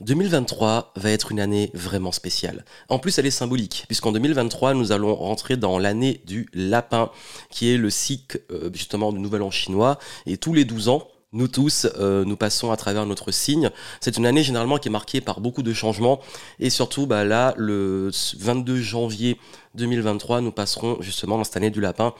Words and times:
2023 0.00 0.92
va 0.96 1.10
être 1.10 1.30
une 1.30 1.40
année 1.40 1.70
vraiment 1.74 2.12
spéciale. 2.12 2.64
En 2.88 2.98
plus, 2.98 3.18
elle 3.18 3.26
est 3.26 3.30
symbolique, 3.30 3.84
puisqu'en 3.86 4.12
2023, 4.12 4.74
nous 4.74 4.92
allons 4.92 5.14
rentrer 5.14 5.56
dans 5.56 5.78
l'année 5.78 6.22
du 6.26 6.48
lapin, 6.54 7.10
qui 7.50 7.70
est 7.70 7.76
le 7.76 7.90
cycle 7.90 8.40
euh, 8.50 8.70
justement 8.72 9.12
du 9.12 9.18
Nouvel 9.18 9.42
An 9.42 9.50
chinois. 9.50 9.98
Et 10.26 10.36
tous 10.36 10.54
les 10.54 10.64
12 10.64 10.88
ans, 10.88 11.08
nous 11.32 11.48
tous, 11.48 11.86
euh, 11.98 12.24
nous 12.24 12.36
passons 12.36 12.72
à 12.72 12.76
travers 12.76 13.06
notre 13.06 13.30
signe. 13.30 13.70
C'est 14.00 14.16
une 14.16 14.26
année 14.26 14.42
généralement 14.42 14.78
qui 14.78 14.88
est 14.88 14.90
marquée 14.90 15.20
par 15.20 15.40
beaucoup 15.40 15.62
de 15.62 15.72
changements. 15.72 16.20
Et 16.58 16.70
surtout, 16.70 17.06
bah, 17.06 17.24
là, 17.24 17.54
le 17.56 18.10
22 18.38 18.80
janvier 18.80 19.38
2023, 19.74 20.40
nous 20.40 20.50
passerons 20.50 20.96
justement 21.00 21.36
dans 21.36 21.44
cette 21.44 21.56
année 21.56 21.70
du 21.70 21.80
lapin, 21.80 22.14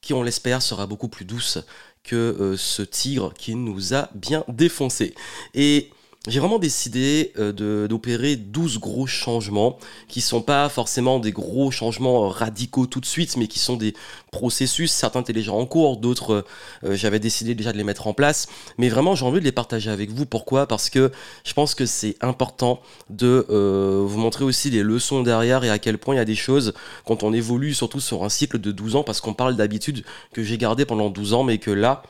qui, 0.00 0.14
on 0.14 0.22
l'espère, 0.22 0.62
sera 0.62 0.86
beaucoup 0.86 1.08
plus 1.08 1.24
douce 1.24 1.58
que 2.04 2.16
euh, 2.16 2.56
ce 2.56 2.82
tigre 2.82 3.32
qui 3.34 3.54
nous 3.54 3.94
a 3.94 4.08
bien 4.14 4.44
défoncé. 4.48 5.14
Et 5.54 5.90
j'ai 6.26 6.40
vraiment 6.40 6.58
décidé 6.58 7.32
euh, 7.38 7.86
d'opérer 7.86 8.36
12 8.36 8.78
gros 8.78 9.06
changements 9.06 9.78
qui 10.08 10.22
sont 10.22 10.40
pas 10.40 10.70
forcément 10.70 11.18
des 11.18 11.32
gros 11.32 11.70
changements 11.70 12.30
radicaux 12.30 12.86
tout 12.86 13.00
de 13.00 13.06
suite, 13.06 13.36
mais 13.36 13.46
qui 13.46 13.58
sont 13.58 13.76
des 13.76 13.92
processus. 14.30 14.90
Certains 14.90 15.20
étaient 15.20 15.34
déjà 15.34 15.52
en 15.52 15.66
cours, 15.66 15.98
d'autres 15.98 16.46
euh, 16.82 16.96
j'avais 16.96 17.18
décidé 17.18 17.54
déjà 17.54 17.72
de 17.72 17.76
les 17.76 17.84
mettre 17.84 18.06
en 18.06 18.14
place. 18.14 18.48
Mais 18.78 18.88
vraiment, 18.88 19.14
j'ai 19.14 19.26
envie 19.26 19.40
de 19.40 19.44
les 19.44 19.52
partager 19.52 19.90
avec 19.90 20.12
vous. 20.12 20.24
Pourquoi? 20.24 20.66
Parce 20.66 20.88
que 20.88 21.12
je 21.44 21.52
pense 21.52 21.74
que 21.74 21.84
c'est 21.84 22.16
important 22.22 22.80
de 23.10 23.46
euh, 23.50 24.02
vous 24.06 24.18
montrer 24.18 24.44
aussi 24.44 24.70
les 24.70 24.82
leçons 24.82 25.22
derrière 25.22 25.62
et 25.62 25.68
à 25.68 25.78
quel 25.78 25.98
point 25.98 26.14
il 26.14 26.18
y 26.18 26.22
a 26.22 26.24
des 26.24 26.34
choses 26.34 26.72
quand 27.04 27.22
on 27.22 27.34
évolue, 27.34 27.74
surtout 27.74 28.00
sur 28.00 28.24
un 28.24 28.30
cycle 28.30 28.58
de 28.58 28.72
12 28.72 28.96
ans, 28.96 29.02
parce 29.02 29.20
qu'on 29.20 29.34
parle 29.34 29.56
d'habitude 29.56 30.04
que 30.32 30.42
j'ai 30.42 30.56
gardé 30.56 30.86
pendant 30.86 31.10
12 31.10 31.34
ans, 31.34 31.44
mais 31.44 31.58
que 31.58 31.70
là, 31.70 32.02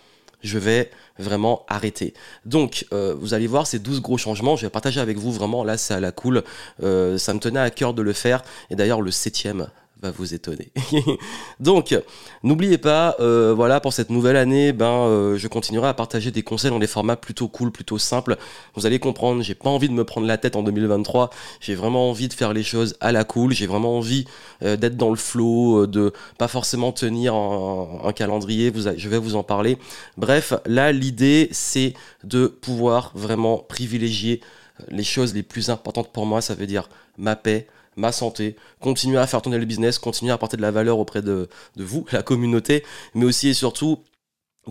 je 0.45 0.59
vais 0.59 0.91
vraiment 1.19 1.65
arrêter. 1.69 2.15
Donc, 2.45 2.87
euh, 2.93 3.15
vous 3.19 3.35
allez 3.35 3.47
voir 3.47 3.67
ces 3.67 3.79
12 3.79 4.01
gros 4.01 4.19
changements, 4.19 4.57
je 4.57 4.67
vais 4.67 4.71
partager 4.71 5.01
avec 5.01 5.17
vous 5.17 5.33
vraiment, 5.33 5.65
là 5.65 5.77
c'est 5.77 5.95
à 5.95 6.01
la 6.01 6.13
cool, 6.13 6.45
euh, 6.83 7.19
ça 7.19 7.35
me 7.35 7.41
tenait 7.41 7.61
à 7.61 7.71
cœur 7.71 7.95
de 7.95 8.03
le 8.03 8.13
faire, 8.13 8.43
et 8.71 8.77
d'ailleurs 8.77 9.01
le 9.01 9.11
septième 9.11 9.69
vous 10.11 10.35
étonner. 10.35 10.71
Donc, 11.61 11.97
n'oubliez 12.43 12.79
pas, 12.79 13.17
euh, 13.21 13.53
voilà, 13.55 13.81
pour 13.81 13.93
cette 13.93 14.11
nouvelle 14.11 14.37
année, 14.37 14.73
ben, 14.73 14.87
euh, 14.87 15.37
je 15.37 15.49
continuerai 15.49 15.89
à 15.89 15.95
partager 15.95 16.31
des 16.31 16.43
conseils 16.43 16.71
dans 16.71 16.79
des 16.79 16.87
formats 16.87 17.17
plutôt 17.17 17.49
cool, 17.49 17.71
plutôt 17.71 17.99
simples. 17.99 18.37
Vous 18.75 18.87
allez 18.87 18.99
comprendre, 18.99 19.43
j'ai 19.43 19.55
pas 19.55 19.71
envie 19.71 19.89
de 19.89 19.95
me 19.95 20.05
prendre 20.05 20.27
la 20.27 20.39
tête 20.39 20.57
en 20.57 20.63
2023. 20.63 21.31
J'ai 21.61 21.75
vraiment 21.75 22.11
envie 22.11 22.29
de 22.29 22.35
faire 22.35 22.53
les 22.53 22.63
choses 22.63 22.97
à 23.01 23.13
la 23.13 23.25
cool. 23.25 23.53
J'ai 23.53 23.67
vraiment 23.67 23.99
envie 23.99 24.25
euh, 24.63 24.77
d'être 24.77 24.97
dans 24.97 25.11
le 25.11 25.17
flow, 25.17 25.87
de 25.87 26.13
pas 26.39 26.49
forcément 26.49 26.93
tenir 26.93 27.35
un, 27.35 28.13
calendrier. 28.13 28.71
Vous, 28.71 28.83
je 28.97 29.09
vais 29.09 29.19
vous 29.19 29.37
en 29.37 29.43
parler. 29.43 29.79
Bref, 30.17 30.55
là, 30.67 30.93
l'idée, 30.93 31.49
c'est 31.53 31.95
de 32.23 32.47
pouvoir 32.47 33.13
vraiment 33.15 33.59
privilégier 33.59 34.41
les 34.89 35.05
choses 35.05 35.35
les 35.35 35.43
plus 35.43 35.71
importantes 35.71 36.13
pour 36.13 36.27
moi. 36.27 36.41
Ça 36.41 36.55
veut 36.55 36.67
dire 36.67 36.89
ma 37.19 37.37
paix, 37.37 37.67
ma 37.97 38.13
santé, 38.13 38.57
continuer 38.81 39.19
à 39.19 39.27
faire 39.27 39.43
tourner 39.43 39.59
le 39.59 39.65
business, 39.65 39.99
continuer 39.99 40.33
à 40.33 40.35
apporter 40.35 40.57
de 40.57 40.63
la 40.63 40.71
valeur 40.71 40.99
auprès 40.99 41.23
de, 41.23 41.49
vous, 41.77 42.07
la 42.13 42.23
communauté, 42.23 42.85
mais 43.15 43.25
aussi 43.25 43.49
et 43.49 43.55
surtout 43.55 44.01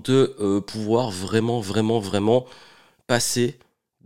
de 0.03 0.35
euh, 0.39 0.61
pouvoir 0.61 1.11
vraiment, 1.11 1.59
vraiment, 1.59 1.99
vraiment 1.99 2.45
passer 3.07 3.59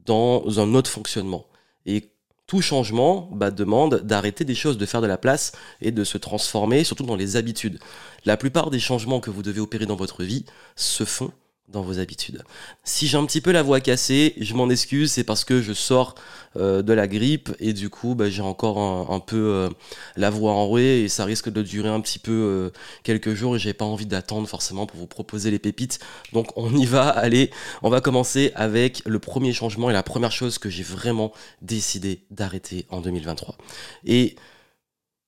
dans 0.05 0.59
un 0.59 0.73
autre 0.73 0.89
fonctionnement. 0.89 1.45
Et 1.85 2.09
tout 2.47 2.61
changement 2.61 3.29
bah, 3.31 3.51
demande 3.51 4.01
d'arrêter 4.03 4.45
des 4.45 4.55
choses, 4.55 4.77
de 4.77 4.85
faire 4.85 5.01
de 5.01 5.07
la 5.07 5.17
place 5.17 5.51
et 5.81 5.91
de 5.91 6.03
se 6.03 6.17
transformer, 6.17 6.83
surtout 6.83 7.05
dans 7.05 7.15
les 7.15 7.35
habitudes. 7.35 7.79
La 8.25 8.37
plupart 8.37 8.69
des 8.69 8.79
changements 8.79 9.19
que 9.19 9.29
vous 9.29 9.43
devez 9.43 9.59
opérer 9.59 9.85
dans 9.85 9.95
votre 9.95 10.23
vie 10.23 10.45
se 10.75 11.03
font 11.03 11.31
dans 11.67 11.81
vos 11.81 11.99
habitudes. 11.99 12.43
Si 12.83 13.07
j'ai 13.07 13.17
un 13.17 13.25
petit 13.25 13.41
peu 13.41 13.51
la 13.51 13.61
voix 13.61 13.81
cassée, 13.81 14.33
je 14.39 14.53
m'en 14.53 14.69
excuse, 14.69 15.11
c'est 15.11 15.25
parce 15.25 15.43
que 15.43 15.61
je 15.61 15.73
sors 15.73 16.15
euh, 16.55 16.81
de 16.81 16.93
la 16.93 17.07
grippe 17.07 17.49
et 17.59 17.73
du 17.73 17.89
coup 17.89 18.15
bah, 18.15 18.29
j'ai 18.29 18.41
encore 18.41 19.11
un, 19.11 19.19
peu 19.19 19.35
euh, 19.35 19.69
la 20.15 20.29
voix 20.29 20.53
enrouée 20.53 21.01
et 21.01 21.09
ça 21.09 21.25
risque 21.25 21.49
de 21.49 21.61
durer 21.61 21.89
un 21.89 21.99
petit 21.99 22.19
peu 22.19 22.31
euh, 22.31 22.69
quelques 23.03 23.33
jours 23.33 23.57
et 23.57 23.59
j'ai 23.59 23.73
pas 23.73 23.83
envie 23.83 24.05
d'attendre 24.05 24.47
forcément 24.47 24.85
pour 24.85 24.97
vous 24.97 25.07
proposer 25.07 25.51
les 25.51 25.59
pépites. 25.59 25.99
Donc 26.31 26.51
on 26.55 26.73
y 26.73 26.85
va, 26.85 27.09
allez, 27.09 27.51
on 27.83 27.89
va 27.89 27.99
commencer 27.99 28.53
avec 28.55 29.01
le 29.05 29.19
premier 29.19 29.51
changement 29.51 29.89
et 29.89 29.93
la 29.93 30.03
première 30.03 30.31
chose 30.31 30.59
que 30.59 30.69
j'ai 30.69 30.83
vraiment 30.83 31.33
décidé 31.61 32.21
d'arrêter 32.31 32.85
en 32.89 33.01
2023. 33.01 33.57
Et 34.05 34.37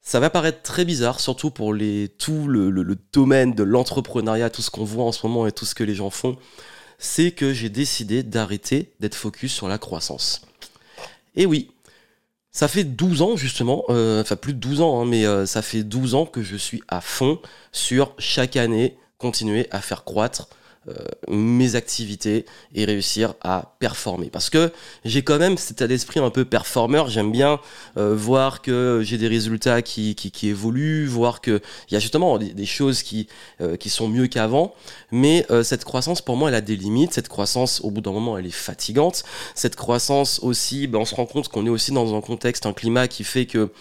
ça 0.01 0.19
va 0.19 0.29
paraître 0.29 0.61
très 0.61 0.85
bizarre, 0.85 1.19
surtout 1.19 1.51
pour 1.51 1.73
tout 2.17 2.47
le, 2.47 2.97
domaine 3.13 3.53
de 3.53 3.63
l'entrepreneuriat, 3.63 4.49
tout 4.49 4.61
ce 4.61 4.71
qu'on 4.71 4.83
voit 4.83 5.03
en 5.03 5.11
ce 5.11 5.25
moment 5.25 5.45
et 5.47 5.51
tout 5.51 5.65
ce 5.65 5.75
que 5.75 5.83
les 5.83 5.95
gens 5.95 6.09
font, 6.09 6.37
c'est 6.97 7.31
que 7.31 7.53
j'ai 7.53 7.69
décidé 7.69 8.23
d'arrêter 8.23 8.91
d'être 8.99 9.15
focus 9.15 9.53
sur 9.53 9.67
la 9.67 9.77
croissance. 9.77 10.41
Et 11.35 11.45
oui, 11.45 11.71
ça 12.51 12.67
fait 12.67 12.83
12 12.83 13.21
ans 13.21 13.35
justement, 13.35 13.85
euh, 13.89 14.21
enfin 14.21 14.35
plus 14.35 14.53
de 14.53 14.59
12 14.59 14.81
ans, 14.81 15.01
hein, 15.01 15.05
mais 15.05 15.25
euh, 15.25 15.45
ça 15.45 15.61
fait 15.61 15.83
12 15.83 16.15
ans 16.15 16.25
que 16.25 16.41
je 16.41 16.55
suis 16.55 16.81
à 16.87 17.01
fond 17.01 17.39
sur 17.71 18.13
chaque 18.17 18.55
année 18.55 18.97
continuer 19.17 19.67
à 19.71 19.81
faire 19.81 20.03
croître 20.03 20.49
mes 21.27 21.75
activités 21.75 22.45
et 22.73 22.85
réussir 22.85 23.35
à 23.41 23.75
performer. 23.79 24.29
Parce 24.29 24.49
que 24.49 24.71
j'ai 25.05 25.23
quand 25.23 25.37
même 25.37 25.57
cet 25.57 25.71
état 25.71 25.87
d'esprit 25.87 26.19
un 26.19 26.29
peu 26.29 26.45
performeur. 26.45 27.09
J'aime 27.09 27.31
bien 27.31 27.59
euh, 27.97 28.15
voir 28.15 28.61
que 28.61 29.01
j'ai 29.03 29.17
des 29.17 29.27
résultats 29.27 29.81
qui, 29.81 30.15
qui, 30.15 30.47
évoluent, 30.47 31.05
voir 31.05 31.41
qu'il 31.41 31.61
y 31.91 31.95
a 31.95 31.99
justement 31.99 32.37
des, 32.37 32.65
choses 32.65 33.03
qui, 33.03 33.27
euh, 33.61 33.75
qui 33.75 33.89
sont 33.89 34.07
mieux 34.07 34.27
qu'avant. 34.27 34.73
Mais 35.11 35.45
cette 35.63 35.83
croissance, 35.85 36.21
pour 36.21 36.37
moi, 36.37 36.49
elle 36.49 36.55
a 36.55 36.61
des 36.61 36.75
limites. 36.75 37.13
Cette 37.13 37.27
croissance, 37.27 37.81
au 37.81 37.91
bout 37.91 38.01
d'un 38.01 38.11
moment, 38.11 38.37
elle 38.37 38.45
est 38.45 38.49
fatigante. 38.49 39.23
Cette 39.55 39.75
croissance 39.75 40.39
aussi, 40.41 40.87
ben, 40.87 40.99
on 40.99 41.05
se 41.05 41.15
rend 41.15 41.25
compte 41.25 41.49
qu'on 41.49 41.65
est 41.65 41.69
aussi 41.69 41.91
dans 41.91 42.15
un 42.15 42.21
contexte, 42.21 42.65
un 42.65 42.73
climat 42.73 43.07
qui 43.07 43.23
fait 43.23 43.45
que 43.45 43.71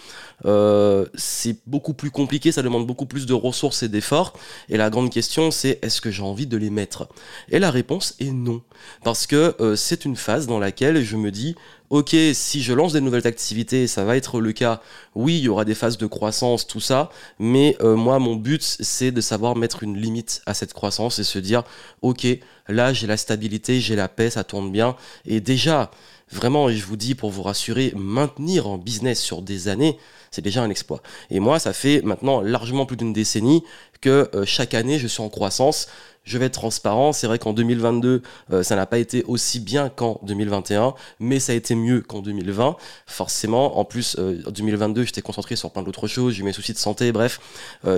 euh, 0.45 1.05
c'est 1.15 1.57
beaucoup 1.67 1.93
plus 1.93 2.11
compliqué, 2.11 2.51
ça 2.51 2.61
demande 2.61 2.87
beaucoup 2.87 3.05
plus 3.05 3.25
de 3.25 3.33
ressources 3.33 3.83
et 3.83 3.89
d'efforts. 3.89 4.33
Et 4.69 4.77
la 4.77 4.89
grande 4.89 5.09
question, 5.09 5.51
c'est 5.51 5.79
est-ce 5.81 6.01
que 6.01 6.11
j'ai 6.11 6.23
envie 6.23 6.47
de 6.47 6.57
les 6.57 6.69
mettre? 6.69 7.07
Et 7.49 7.59
la 7.59 7.71
réponse 7.71 8.15
est 8.19 8.31
non. 8.31 8.61
Parce 9.03 9.27
que 9.27 9.55
euh, 9.59 9.75
c'est 9.75 10.05
une 10.05 10.15
phase 10.15 10.47
dans 10.47 10.59
laquelle 10.59 11.03
je 11.03 11.17
me 11.17 11.31
dis, 11.31 11.55
ok, 11.89 12.15
si 12.33 12.61
je 12.61 12.73
lance 12.73 12.93
des 12.93 13.01
nouvelles 13.01 13.27
activités, 13.27 13.87
ça 13.87 14.05
va 14.05 14.15
être 14.15 14.39
le 14.39 14.51
cas. 14.51 14.81
Oui, 15.15 15.37
il 15.37 15.43
y 15.43 15.49
aura 15.49 15.65
des 15.65 15.75
phases 15.75 15.97
de 15.97 16.05
croissance, 16.05 16.67
tout 16.67 16.79
ça. 16.79 17.09
Mais 17.39 17.75
euh, 17.81 17.95
moi, 17.95 18.19
mon 18.19 18.35
but, 18.35 18.61
c'est 18.61 19.11
de 19.11 19.21
savoir 19.21 19.55
mettre 19.55 19.83
une 19.83 19.97
limite 19.97 20.41
à 20.45 20.53
cette 20.53 20.73
croissance 20.73 21.19
et 21.19 21.23
se 21.23 21.39
dire, 21.39 21.63
ok, 22.01 22.27
là, 22.67 22.93
j'ai 22.93 23.07
la 23.07 23.17
stabilité, 23.17 23.79
j'ai 23.79 23.95
la 23.95 24.07
paix, 24.07 24.29
ça 24.29 24.43
tourne 24.43 24.71
bien. 24.71 24.95
Et 25.25 25.41
déjà, 25.41 25.91
vraiment, 26.31 26.69
je 26.69 26.83
vous 26.85 26.97
dis 26.97 27.15
pour 27.15 27.31
vous 27.31 27.43
rassurer, 27.43 27.93
maintenir 27.95 28.67
en 28.67 28.77
business 28.77 29.19
sur 29.19 29.41
des 29.41 29.67
années, 29.67 29.97
c'est 30.31 30.41
déjà 30.41 30.61
un 30.61 30.69
exploit. 30.69 31.01
Et 31.29 31.39
moi, 31.39 31.59
ça 31.59 31.73
fait 31.73 32.01
maintenant 32.03 32.41
largement 32.41 32.85
plus 32.85 32.97
d'une 32.97 33.13
décennie 33.13 33.63
que 34.01 34.29
euh, 34.33 34.45
chaque 34.45 34.73
année, 34.73 34.99
je 34.99 35.07
suis 35.07 35.21
en 35.21 35.29
croissance. 35.29 35.87
Je 36.23 36.37
vais 36.37 36.45
être 36.45 36.53
transparent, 36.53 37.11
c'est 37.11 37.27
vrai 37.27 37.39
qu'en 37.39 37.53
2022, 37.53 38.21
euh, 38.51 38.61
ça 38.63 38.75
n'a 38.75 38.85
pas 38.85 38.99
été 38.99 39.23
aussi 39.23 39.59
bien 39.59 39.89
qu'en 39.89 40.19
2021, 40.23 40.93
mais 41.19 41.39
ça 41.39 41.53
a 41.53 41.55
été 41.55 41.73
mieux 41.75 42.01
qu'en 42.01 42.21
2020. 42.21 42.75
Forcément, 43.07 43.79
en 43.79 43.85
plus, 43.85 44.15
euh, 44.19 44.41
en 44.45 44.51
2022, 44.51 45.05
j'étais 45.05 45.21
concentré 45.21 45.55
sur 45.55 45.71
plein 45.71 45.81
d'autres 45.81 46.07
choses, 46.07 46.33
j'ai 46.35 46.43
mes 46.43 46.53
soucis 46.53 46.73
de 46.73 46.77
santé, 46.77 47.11
bref, 47.11 47.39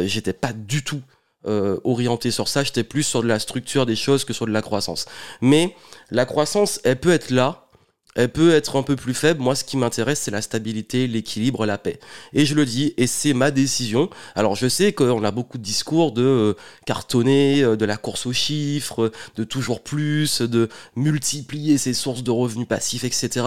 j'étais 0.03 0.33
pas 0.33 0.53
du 0.53 0.83
tout 0.83 1.01
orienté 1.43 2.29
sur 2.29 2.47
ça, 2.47 2.63
j'étais 2.63 2.83
plus 2.83 3.01
sur 3.01 3.23
de 3.23 3.27
la 3.27 3.39
structure 3.39 3.87
des 3.87 3.95
choses 3.95 4.23
que 4.25 4.31
sur 4.31 4.45
de 4.45 4.51
la 4.51 4.61
croissance. 4.61 5.05
Mais 5.41 5.75
la 6.11 6.25
croissance, 6.25 6.79
elle 6.83 6.99
peut 6.99 7.11
être 7.11 7.31
là, 7.31 7.67
elle 8.15 8.29
peut 8.29 8.53
être 8.53 8.77
un 8.77 8.83
peu 8.83 8.95
plus 8.95 9.13
faible. 9.13 9.41
Moi, 9.41 9.55
ce 9.55 9.63
qui 9.63 9.77
m'intéresse, 9.77 10.19
c'est 10.21 10.31
la 10.31 10.41
stabilité, 10.41 11.07
l'équilibre, 11.07 11.65
la 11.65 11.77
paix. 11.77 11.99
Et 12.33 12.45
je 12.45 12.55
le 12.55 12.65
dis, 12.65 12.93
et 12.97 13.07
c'est 13.07 13.33
ma 13.33 13.51
décision. 13.51 14.09
Alors, 14.35 14.55
je 14.55 14.67
sais 14.67 14.93
qu'on 14.93 15.23
a 15.23 15.31
beaucoup 15.31 15.57
de 15.57 15.63
discours 15.63 16.11
de 16.11 16.23
euh, 16.23 16.53
cartonner, 16.85 17.63
euh, 17.63 17.75
de 17.75 17.85
la 17.85 17.97
course 17.97 18.25
aux 18.25 18.33
chiffres, 18.33 19.11
de 19.35 19.43
toujours 19.43 19.81
plus, 19.81 20.41
de 20.41 20.69
multiplier 20.95 21.77
ses 21.77 21.93
sources 21.93 22.23
de 22.23 22.31
revenus 22.31 22.67
passifs, 22.67 23.03
etc. 23.03 23.45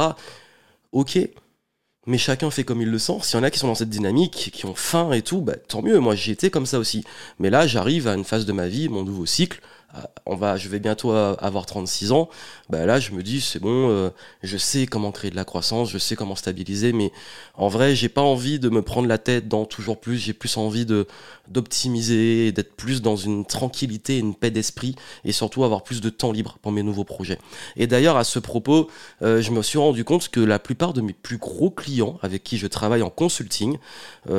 Ok, 0.92 1.18
mais 2.06 2.18
chacun 2.18 2.50
fait 2.50 2.64
comme 2.64 2.82
il 2.82 2.90
le 2.90 2.98
sent. 2.98 3.18
S'il 3.22 3.38
y 3.38 3.40
en 3.40 3.44
a 3.44 3.50
qui 3.50 3.58
sont 3.58 3.66
dans 3.66 3.74
cette 3.74 3.90
dynamique, 3.90 4.50
qui 4.52 4.66
ont 4.66 4.74
faim 4.74 5.12
et 5.12 5.22
tout, 5.22 5.40
bah, 5.40 5.56
tant 5.56 5.82
mieux. 5.82 5.98
Moi, 6.00 6.14
j'étais 6.14 6.50
comme 6.50 6.66
ça 6.66 6.78
aussi. 6.78 7.04
Mais 7.38 7.50
là, 7.50 7.66
j'arrive 7.66 8.08
à 8.08 8.14
une 8.14 8.24
phase 8.24 8.46
de 8.46 8.52
ma 8.52 8.68
vie, 8.68 8.88
mon 8.88 9.04
nouveau 9.04 9.26
cycle, 9.26 9.60
on 10.26 10.36
va, 10.36 10.56
je 10.56 10.68
vais 10.68 10.78
bientôt 10.78 11.12
avoir 11.12 11.66
36 11.66 12.12
ans, 12.12 12.28
bah 12.70 12.86
là 12.86 12.98
je 12.98 13.12
me 13.12 13.22
dis 13.22 13.40
c'est 13.40 13.58
bon, 13.58 13.90
euh, 13.90 14.10
je 14.42 14.56
sais 14.56 14.86
comment 14.86 15.12
créer 15.12 15.30
de 15.30 15.36
la 15.36 15.44
croissance, 15.44 15.90
je 15.90 15.98
sais 15.98 16.16
comment 16.16 16.34
stabiliser, 16.34 16.92
mais 16.92 17.12
en 17.54 17.68
vrai 17.68 17.94
j'ai 17.94 18.08
pas 18.08 18.22
envie 18.22 18.58
de 18.58 18.68
me 18.68 18.82
prendre 18.82 19.06
la 19.06 19.18
tête 19.18 19.48
dans 19.48 19.64
toujours 19.66 20.00
plus, 20.00 20.16
j'ai 20.16 20.32
plus 20.32 20.56
envie 20.56 20.86
d'optimiser, 21.48 22.52
d'être 22.52 22.74
plus 22.74 23.02
dans 23.02 23.16
une 23.16 23.44
tranquillité, 23.44 24.18
une 24.18 24.34
paix 24.34 24.50
d'esprit 24.50 24.96
et 25.24 25.32
surtout 25.32 25.64
avoir 25.64 25.82
plus 25.82 26.00
de 26.00 26.10
temps 26.10 26.32
libre 26.32 26.58
pour 26.62 26.72
mes 26.72 26.82
nouveaux 26.82 27.04
projets. 27.04 27.38
Et 27.76 27.86
d'ailleurs 27.86 28.16
à 28.16 28.24
ce 28.24 28.38
propos, 28.38 28.88
euh, 29.22 29.42
je 29.42 29.50
me 29.50 29.62
suis 29.62 29.78
rendu 29.78 30.04
compte 30.04 30.28
que 30.28 30.40
la 30.40 30.58
plupart 30.58 30.92
de 30.92 31.00
mes 31.00 31.12
plus 31.12 31.38
gros 31.38 31.70
clients 31.70 32.18
avec 32.22 32.42
qui 32.42 32.58
je 32.58 32.66
travaille 32.66 33.02
en 33.02 33.10
consulting 33.10 33.78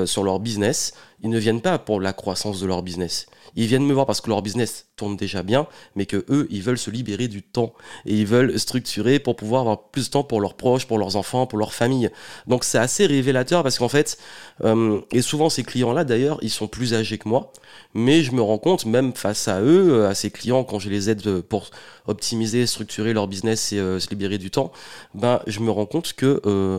sur 0.05 0.23
leur 0.23 0.39
business, 0.39 0.93
ils 1.25 1.31
ne 1.31 1.39
viennent 1.39 1.61
pas 1.61 1.79
pour 1.79 1.99
la 1.99 2.13
croissance 2.13 2.59
de 2.59 2.67
leur 2.67 2.83
business. 2.83 3.25
Ils 3.55 3.65
viennent 3.65 3.85
me 3.85 3.93
voir 3.95 4.05
parce 4.05 4.21
que 4.21 4.29
leur 4.29 4.43
business 4.43 4.89
tourne 4.95 5.17
déjà 5.17 5.41
bien, 5.41 5.65
mais 5.95 6.05
que 6.05 6.23
eux, 6.29 6.45
ils 6.51 6.61
veulent 6.61 6.77
se 6.77 6.91
libérer 6.91 7.27
du 7.27 7.41
temps 7.41 7.73
et 8.05 8.13
ils 8.13 8.27
veulent 8.27 8.59
structurer 8.59 9.17
pour 9.17 9.35
pouvoir 9.35 9.61
avoir 9.61 9.89
plus 9.89 10.05
de 10.05 10.11
temps 10.11 10.23
pour 10.23 10.39
leurs 10.39 10.53
proches, 10.53 10.85
pour 10.85 10.99
leurs 10.99 11.15
enfants, 11.15 11.47
pour 11.47 11.57
leur 11.57 11.73
famille. 11.73 12.11
Donc 12.45 12.63
c'est 12.63 12.77
assez 12.77 13.07
révélateur 13.07 13.63
parce 13.63 13.79
qu'en 13.79 13.89
fait, 13.89 14.19
euh, 14.63 15.01
et 15.11 15.23
souvent 15.23 15.49
ces 15.49 15.63
clients-là 15.63 16.03
d'ailleurs, 16.03 16.37
ils 16.43 16.51
sont 16.51 16.67
plus 16.67 16.93
âgés 16.93 17.17
que 17.17 17.27
moi, 17.27 17.51
mais 17.95 18.21
je 18.21 18.31
me 18.31 18.43
rends 18.43 18.59
compte 18.59 18.85
même 18.85 19.15
face 19.15 19.47
à 19.47 19.61
eux, 19.61 20.05
à 20.05 20.13
ces 20.13 20.29
clients 20.29 20.63
quand 20.63 20.77
je 20.77 20.91
les 20.91 21.09
aide 21.09 21.41
pour 21.41 21.71
optimiser, 22.05 22.67
structurer 22.67 23.13
leur 23.13 23.27
business 23.27 23.73
et 23.73 23.79
euh, 23.79 23.99
se 23.99 24.11
libérer 24.11 24.37
du 24.37 24.51
temps, 24.51 24.71
ben 25.15 25.41
je 25.47 25.59
me 25.61 25.71
rends 25.71 25.87
compte 25.87 26.13
que 26.13 26.39
euh, 26.45 26.77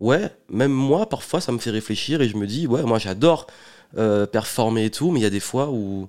ouais, 0.00 0.30
même 0.48 0.72
moi 0.72 1.10
parfois 1.10 1.42
ça 1.42 1.52
me 1.52 1.58
fait 1.58 1.70
réfléchir 1.70 2.22
et 2.22 2.28
je 2.30 2.38
me 2.38 2.46
dis 2.46 2.66
ouais, 2.66 2.84
moi 2.84 2.98
j'adore 2.98 3.48
euh, 3.98 4.26
performer 4.26 4.86
et 4.86 4.90
tout, 4.90 5.10
mais 5.10 5.20
il 5.20 5.22
y 5.22 5.26
a 5.26 5.30
des 5.30 5.40
fois 5.40 5.70
où 5.70 6.08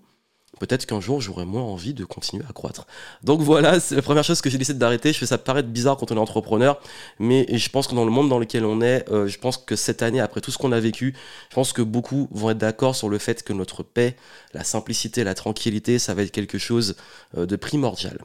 peut-être 0.59 0.85
qu'un 0.85 1.01
jour 1.01 1.19
j'aurais 1.19 1.45
moins 1.45 1.63
envie 1.63 1.93
de 1.93 2.05
continuer 2.05 2.43
à 2.49 2.53
croître. 2.53 2.85
Donc 3.23 3.41
voilà, 3.41 3.79
c'est 3.79 3.95
la 3.95 4.01
première 4.01 4.23
chose 4.23 4.41
que 4.41 4.49
j'ai 4.49 4.57
décidé 4.57 4.79
d'arrêter. 4.79 5.11
Je 5.13 5.17
fais 5.17 5.25
ça 5.25 5.37
paraître 5.37 5.69
bizarre 5.69 5.97
quand 5.97 6.11
on 6.11 6.15
est 6.15 6.19
entrepreneur, 6.19 6.79
mais 7.19 7.45
je 7.51 7.69
pense 7.69 7.87
que 7.87 7.95
dans 7.95 8.05
le 8.05 8.11
monde 8.11 8.29
dans 8.29 8.39
lequel 8.39 8.65
on 8.65 8.81
est, 8.81 9.09
euh, 9.11 9.27
je 9.27 9.37
pense 9.39 9.57
que 9.57 9.75
cette 9.75 10.01
année, 10.01 10.19
après 10.19 10.41
tout 10.41 10.51
ce 10.51 10.57
qu'on 10.57 10.71
a 10.71 10.79
vécu, 10.79 11.15
je 11.49 11.55
pense 11.55 11.73
que 11.73 11.81
beaucoup 11.81 12.27
vont 12.31 12.51
être 12.51 12.57
d'accord 12.57 12.95
sur 12.95 13.09
le 13.09 13.17
fait 13.17 13.43
que 13.43 13.53
notre 13.53 13.83
paix, 13.83 14.15
la 14.53 14.63
simplicité, 14.63 15.23
la 15.23 15.33
tranquillité, 15.33 15.99
ça 15.99 16.13
va 16.13 16.23
être 16.23 16.31
quelque 16.31 16.57
chose 16.57 16.95
euh, 17.37 17.45
de 17.45 17.55
primordial. 17.55 18.19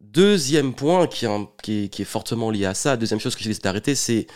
Deuxième 0.00 0.74
point 0.74 1.06
qui 1.06 1.26
est, 1.26 1.88
qui 1.88 2.02
est 2.02 2.06
fortement 2.06 2.50
lié 2.50 2.66
à 2.66 2.74
ça, 2.74 2.96
deuxième 2.96 3.20
chose 3.20 3.34
que 3.34 3.42
j'ai 3.42 3.48
décidé 3.48 3.64
d'arrêter, 3.64 3.94
c'est 3.94 4.26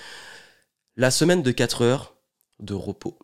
la 0.97 1.11
semaine 1.11 1.43
de 1.43 1.51
4 1.51 1.83
heures 1.83 2.16
de 2.61 2.75
repos. 2.75 3.19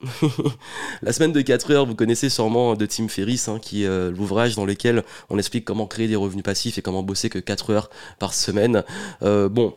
la 1.02 1.12
semaine 1.12 1.32
de 1.32 1.40
4 1.40 1.70
heures, 1.70 1.86
vous 1.86 1.94
connaissez 1.94 2.28
sûrement 2.28 2.74
de 2.74 2.86
Tim 2.86 3.08
Ferriss, 3.08 3.48
hein, 3.48 3.58
qui 3.60 3.84
est 3.84 3.86
euh, 3.86 4.10
l'ouvrage 4.10 4.56
dans 4.56 4.66
lequel 4.66 5.04
on 5.30 5.38
explique 5.38 5.64
comment 5.64 5.86
créer 5.86 6.08
des 6.08 6.16
revenus 6.16 6.44
passifs 6.44 6.78
et 6.78 6.82
comment 6.82 7.02
bosser 7.02 7.30
que 7.30 7.38
4 7.38 7.70
heures 7.70 7.90
par 8.18 8.34
semaine. 8.34 8.84
Euh, 9.22 9.48
bon, 9.48 9.74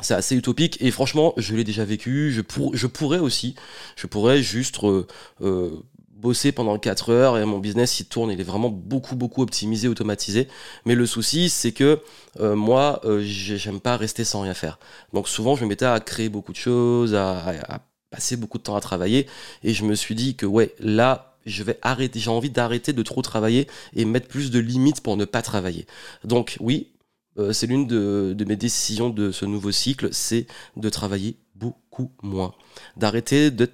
c'est 0.00 0.14
assez 0.14 0.36
utopique 0.36 0.78
et 0.80 0.92
franchement, 0.92 1.34
je 1.36 1.56
l'ai 1.56 1.64
déjà 1.64 1.84
vécu. 1.84 2.30
Je, 2.30 2.86
pourrais 2.86 3.18
aussi, 3.18 3.56
je 3.96 4.06
pourrais 4.06 4.42
juste 4.42 4.78
euh, 4.84 5.70
bosser 6.10 6.52
pendant 6.52 6.78
4 6.78 7.10
heures 7.10 7.38
et 7.38 7.44
mon 7.44 7.58
business 7.58 7.98
il 7.98 8.06
tourne, 8.06 8.30
il 8.30 8.40
est 8.40 8.44
vraiment 8.44 8.70
beaucoup 8.70 9.16
beaucoup 9.16 9.42
optimisé, 9.42 9.88
automatisé. 9.88 10.46
Mais 10.84 10.94
le 10.94 11.04
souci 11.04 11.48
c'est 11.48 11.72
que 11.72 12.00
moi 12.38 13.00
j'aime 13.22 13.80
pas 13.80 13.96
rester 13.96 14.22
sans 14.22 14.42
rien 14.42 14.54
faire. 14.54 14.78
Donc 15.12 15.28
souvent 15.28 15.56
je 15.56 15.64
me 15.64 15.68
mettais 15.68 15.84
à 15.84 15.98
créer 15.98 16.28
beaucoup 16.28 16.52
de 16.52 16.58
choses, 16.58 17.16
à 17.16 17.80
passé 18.10 18.36
beaucoup 18.36 18.58
de 18.58 18.62
temps 18.62 18.76
à 18.76 18.80
travailler 18.80 19.26
et 19.62 19.74
je 19.74 19.84
me 19.84 19.94
suis 19.94 20.14
dit 20.14 20.34
que 20.34 20.46
ouais, 20.46 20.74
là, 20.78 21.36
je 21.46 21.62
vais 21.62 21.78
arrêter, 21.82 22.18
j'ai 22.18 22.30
envie 22.30 22.50
d'arrêter 22.50 22.92
de 22.92 23.02
trop 23.02 23.22
travailler 23.22 23.66
et 23.94 24.04
mettre 24.04 24.28
plus 24.28 24.50
de 24.50 24.58
limites 24.58 25.00
pour 25.00 25.16
ne 25.16 25.24
pas 25.24 25.42
travailler. 25.42 25.86
Donc 26.24 26.56
oui, 26.60 26.92
euh, 27.38 27.52
c'est 27.52 27.66
l'une 27.66 27.86
de, 27.86 28.44
mes 28.46 28.56
décisions 28.56 29.10
de 29.10 29.30
ce 29.30 29.44
nouveau 29.44 29.72
cycle, 29.72 30.08
c'est 30.12 30.46
de 30.76 30.88
travailler 30.88 31.36
beaucoup 31.54 32.12
moins, 32.22 32.54
d'arrêter 32.96 33.50
de 33.50 33.68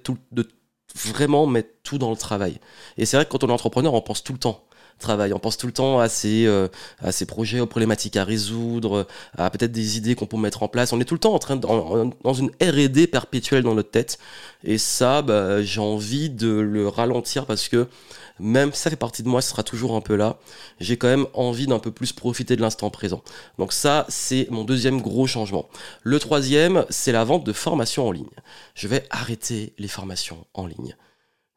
vraiment 0.95 1.45
mettre 1.45 1.69
tout 1.83 1.97
dans 1.97 2.11
le 2.11 2.17
travail. 2.17 2.59
Et 2.97 3.05
c'est 3.05 3.17
vrai 3.17 3.25
que 3.25 3.31
quand 3.31 3.43
on 3.43 3.49
est 3.49 3.51
entrepreneur, 3.51 3.93
on 3.93 4.01
pense 4.01 4.23
tout 4.23 4.33
le 4.33 4.39
temps 4.39 4.65
travail. 4.99 5.33
On 5.33 5.39
pense 5.39 5.57
tout 5.57 5.67
le 5.67 5.73
temps 5.73 5.99
à 5.99 6.09
ces, 6.09 6.45
euh, 6.45 6.67
à 6.99 7.11
ces 7.11 7.25
projets, 7.25 7.59
aux 7.59 7.65
problématiques 7.65 8.17
à 8.17 8.23
résoudre, 8.23 9.07
à 9.37 9.49
peut-être 9.49 9.71
des 9.71 9.97
idées 9.97 10.15
qu'on 10.15 10.25
peut 10.25 10.37
mettre 10.37 10.63
en 10.63 10.67
place. 10.67 10.93
On 10.93 10.99
est 10.99 11.05
tout 11.05 11.15
le 11.15 11.19
temps 11.19 11.33
en 11.33 11.39
train 11.39 11.55
de, 11.55 11.61
dans 11.61 12.33
une 12.33 12.49
R&D 12.61 13.07
perpétuelle 13.07 13.63
dans 13.63 13.75
notre 13.75 13.91
tête. 13.91 14.17
Et 14.63 14.77
ça, 14.77 15.21
bah, 15.21 15.61
j'ai 15.61 15.81
envie 15.81 16.29
de 16.29 16.49
le 16.49 16.87
ralentir 16.87 17.45
parce 17.45 17.67
que 17.67 17.87
même 18.39 18.73
si 18.73 18.81
ça 18.81 18.89
fait 18.89 18.95
partie 18.95 19.23
de 19.23 19.29
moi, 19.29 19.41
ce 19.41 19.49
sera 19.49 19.63
toujours 19.63 19.95
un 19.95 20.01
peu 20.01 20.15
là. 20.15 20.37
J'ai 20.79 20.97
quand 20.97 21.07
même 21.07 21.27
envie 21.33 21.67
d'un 21.67 21.79
peu 21.79 21.91
plus 21.91 22.11
profiter 22.11 22.55
de 22.55 22.61
l'instant 22.61 22.89
présent. 22.89 23.21
Donc 23.57 23.71
ça, 23.71 24.05
c'est 24.09 24.47
mon 24.49 24.63
deuxième 24.63 25.01
gros 25.01 25.27
changement. 25.27 25.69
Le 26.03 26.19
troisième, 26.19 26.85
c'est 26.89 27.11
la 27.11 27.23
vente 27.23 27.45
de 27.45 27.53
formations 27.53 28.07
en 28.07 28.11
ligne. 28.11 28.25
Je 28.73 28.87
vais 28.87 29.05
arrêter 29.09 29.73
les 29.77 29.87
formations 29.87 30.45
en 30.53 30.67
ligne. 30.67 30.95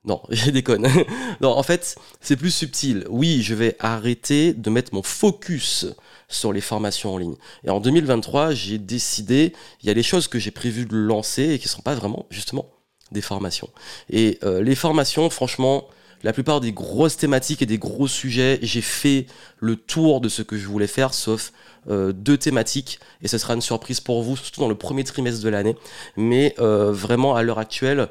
Non, 0.05 0.23
je 0.31 0.51
déconne. 0.51 0.87
non, 1.41 1.51
en 1.51 1.63
fait, 1.63 1.97
c'est 2.21 2.37
plus 2.37 2.51
subtil. 2.51 3.05
Oui, 3.09 3.43
je 3.43 3.55
vais 3.55 3.77
arrêter 3.79 4.53
de 4.53 4.71
mettre 4.71 4.95
mon 4.95 5.03
focus 5.03 5.87
sur 6.29 6.53
les 6.53 6.61
formations 6.61 7.15
en 7.15 7.19
ligne. 7.19 7.37
Et 7.65 7.71
en 7.71 7.81
2023, 7.81 8.53
j'ai 8.53 8.79
décidé, 8.79 9.53
il 9.83 9.87
y 9.87 9.91
a 9.91 9.95
des 9.95 10.03
choses 10.03 10.29
que 10.29 10.39
j'ai 10.39 10.51
prévu 10.51 10.85
de 10.85 10.97
lancer 10.97 11.51
et 11.51 11.59
qui 11.59 11.67
ne 11.67 11.71
sont 11.71 11.83
pas 11.83 11.95
vraiment, 11.95 12.27
justement, 12.31 12.67
des 13.13 13.23
formations. 13.23 13.71
Et 14.11 14.39
euh, 14.45 14.63
les 14.63 14.75
formations, 14.75 15.31
franchement, 15.31 15.89
la 16.23 16.33
plupart 16.33 16.61
des 16.61 16.73
grosses 16.73 17.17
thématiques 17.17 17.63
et 17.63 17.67
des 17.67 17.79
gros 17.79 18.09
sujets, 18.09 18.59
j'ai 18.63 18.83
fait 18.83 19.27
le 19.59 19.77
tour 19.77 20.21
de 20.21 20.29
ce 20.29 20.43
que 20.43 20.59
je 20.59 20.67
voulais 20.67 20.89
faire, 20.89 21.15
sauf 21.15 21.53
euh, 21.89 22.13
deux 22.13 22.37
thématiques, 22.37 22.99
et 23.23 23.29
ce 23.29 23.39
sera 23.39 23.55
une 23.55 23.63
surprise 23.63 24.01
pour 24.01 24.23
vous, 24.23 24.37
surtout 24.37 24.61
dans 24.61 24.69
le 24.69 24.75
premier 24.75 25.05
trimestre 25.05 25.43
de 25.43 25.49
l'année. 25.49 25.77
Mais 26.17 26.55
euh, 26.59 26.93
vraiment, 26.93 27.37
à 27.37 27.43
l'heure 27.43 27.59
actuelle, 27.59 28.09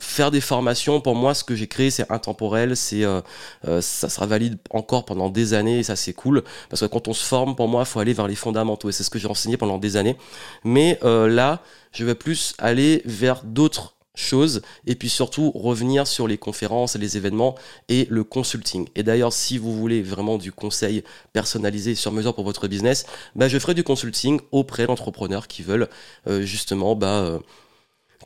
faire 0.00 0.30
des 0.30 0.40
formations, 0.40 1.00
pour 1.00 1.14
moi, 1.14 1.34
ce 1.34 1.42
que 1.42 1.56
j'ai 1.56 1.66
créé, 1.66 1.90
c'est 1.90 2.10
intemporel, 2.10 2.76
c'est 2.76 3.04
euh, 3.04 3.20
euh, 3.66 3.80
ça 3.80 4.08
sera 4.08 4.26
valide 4.26 4.58
encore 4.70 5.04
pendant 5.04 5.28
des 5.28 5.54
années 5.54 5.80
et 5.80 5.82
ça 5.82 5.96
c'est 5.96 6.12
cool 6.12 6.44
parce 6.70 6.82
que 6.82 6.86
quand 6.86 7.08
on 7.08 7.12
se 7.12 7.24
forme, 7.24 7.56
pour 7.56 7.68
moi, 7.68 7.82
il 7.82 7.86
faut 7.86 8.00
aller 8.00 8.12
vers 8.12 8.28
les 8.28 8.36
fondamentaux 8.36 8.88
et 8.88 8.92
c'est 8.92 9.02
ce 9.02 9.10
que 9.10 9.18
j'ai 9.18 9.28
enseigné 9.28 9.56
pendant 9.56 9.78
des 9.78 9.96
années. 9.96 10.16
Mais 10.64 10.98
euh, 11.02 11.28
là, 11.28 11.62
je 11.92 12.04
vais 12.04 12.14
plus 12.14 12.54
aller 12.58 13.02
vers 13.06 13.42
d'autres 13.44 13.96
choses 14.14 14.62
et 14.86 14.96
puis 14.96 15.08
surtout 15.08 15.52
revenir 15.52 16.06
sur 16.06 16.26
les 16.26 16.38
conférences, 16.38 16.96
les 16.96 17.16
événements 17.16 17.56
et 17.88 18.06
le 18.10 18.22
consulting. 18.22 18.88
Et 18.94 19.02
d'ailleurs, 19.02 19.32
si 19.32 19.58
vous 19.58 19.76
voulez 19.76 20.02
vraiment 20.02 20.38
du 20.38 20.52
conseil 20.52 21.02
personnalisé 21.32 21.94
sur 21.94 22.12
mesure 22.12 22.34
pour 22.34 22.44
votre 22.44 22.68
business, 22.68 23.06
bah, 23.34 23.48
je 23.48 23.58
ferai 23.58 23.74
du 23.74 23.84
consulting 23.84 24.40
auprès 24.52 24.86
d'entrepreneurs 24.86 25.46
qui 25.46 25.62
veulent 25.62 25.88
justement 26.26 26.96
bah, 26.96 27.38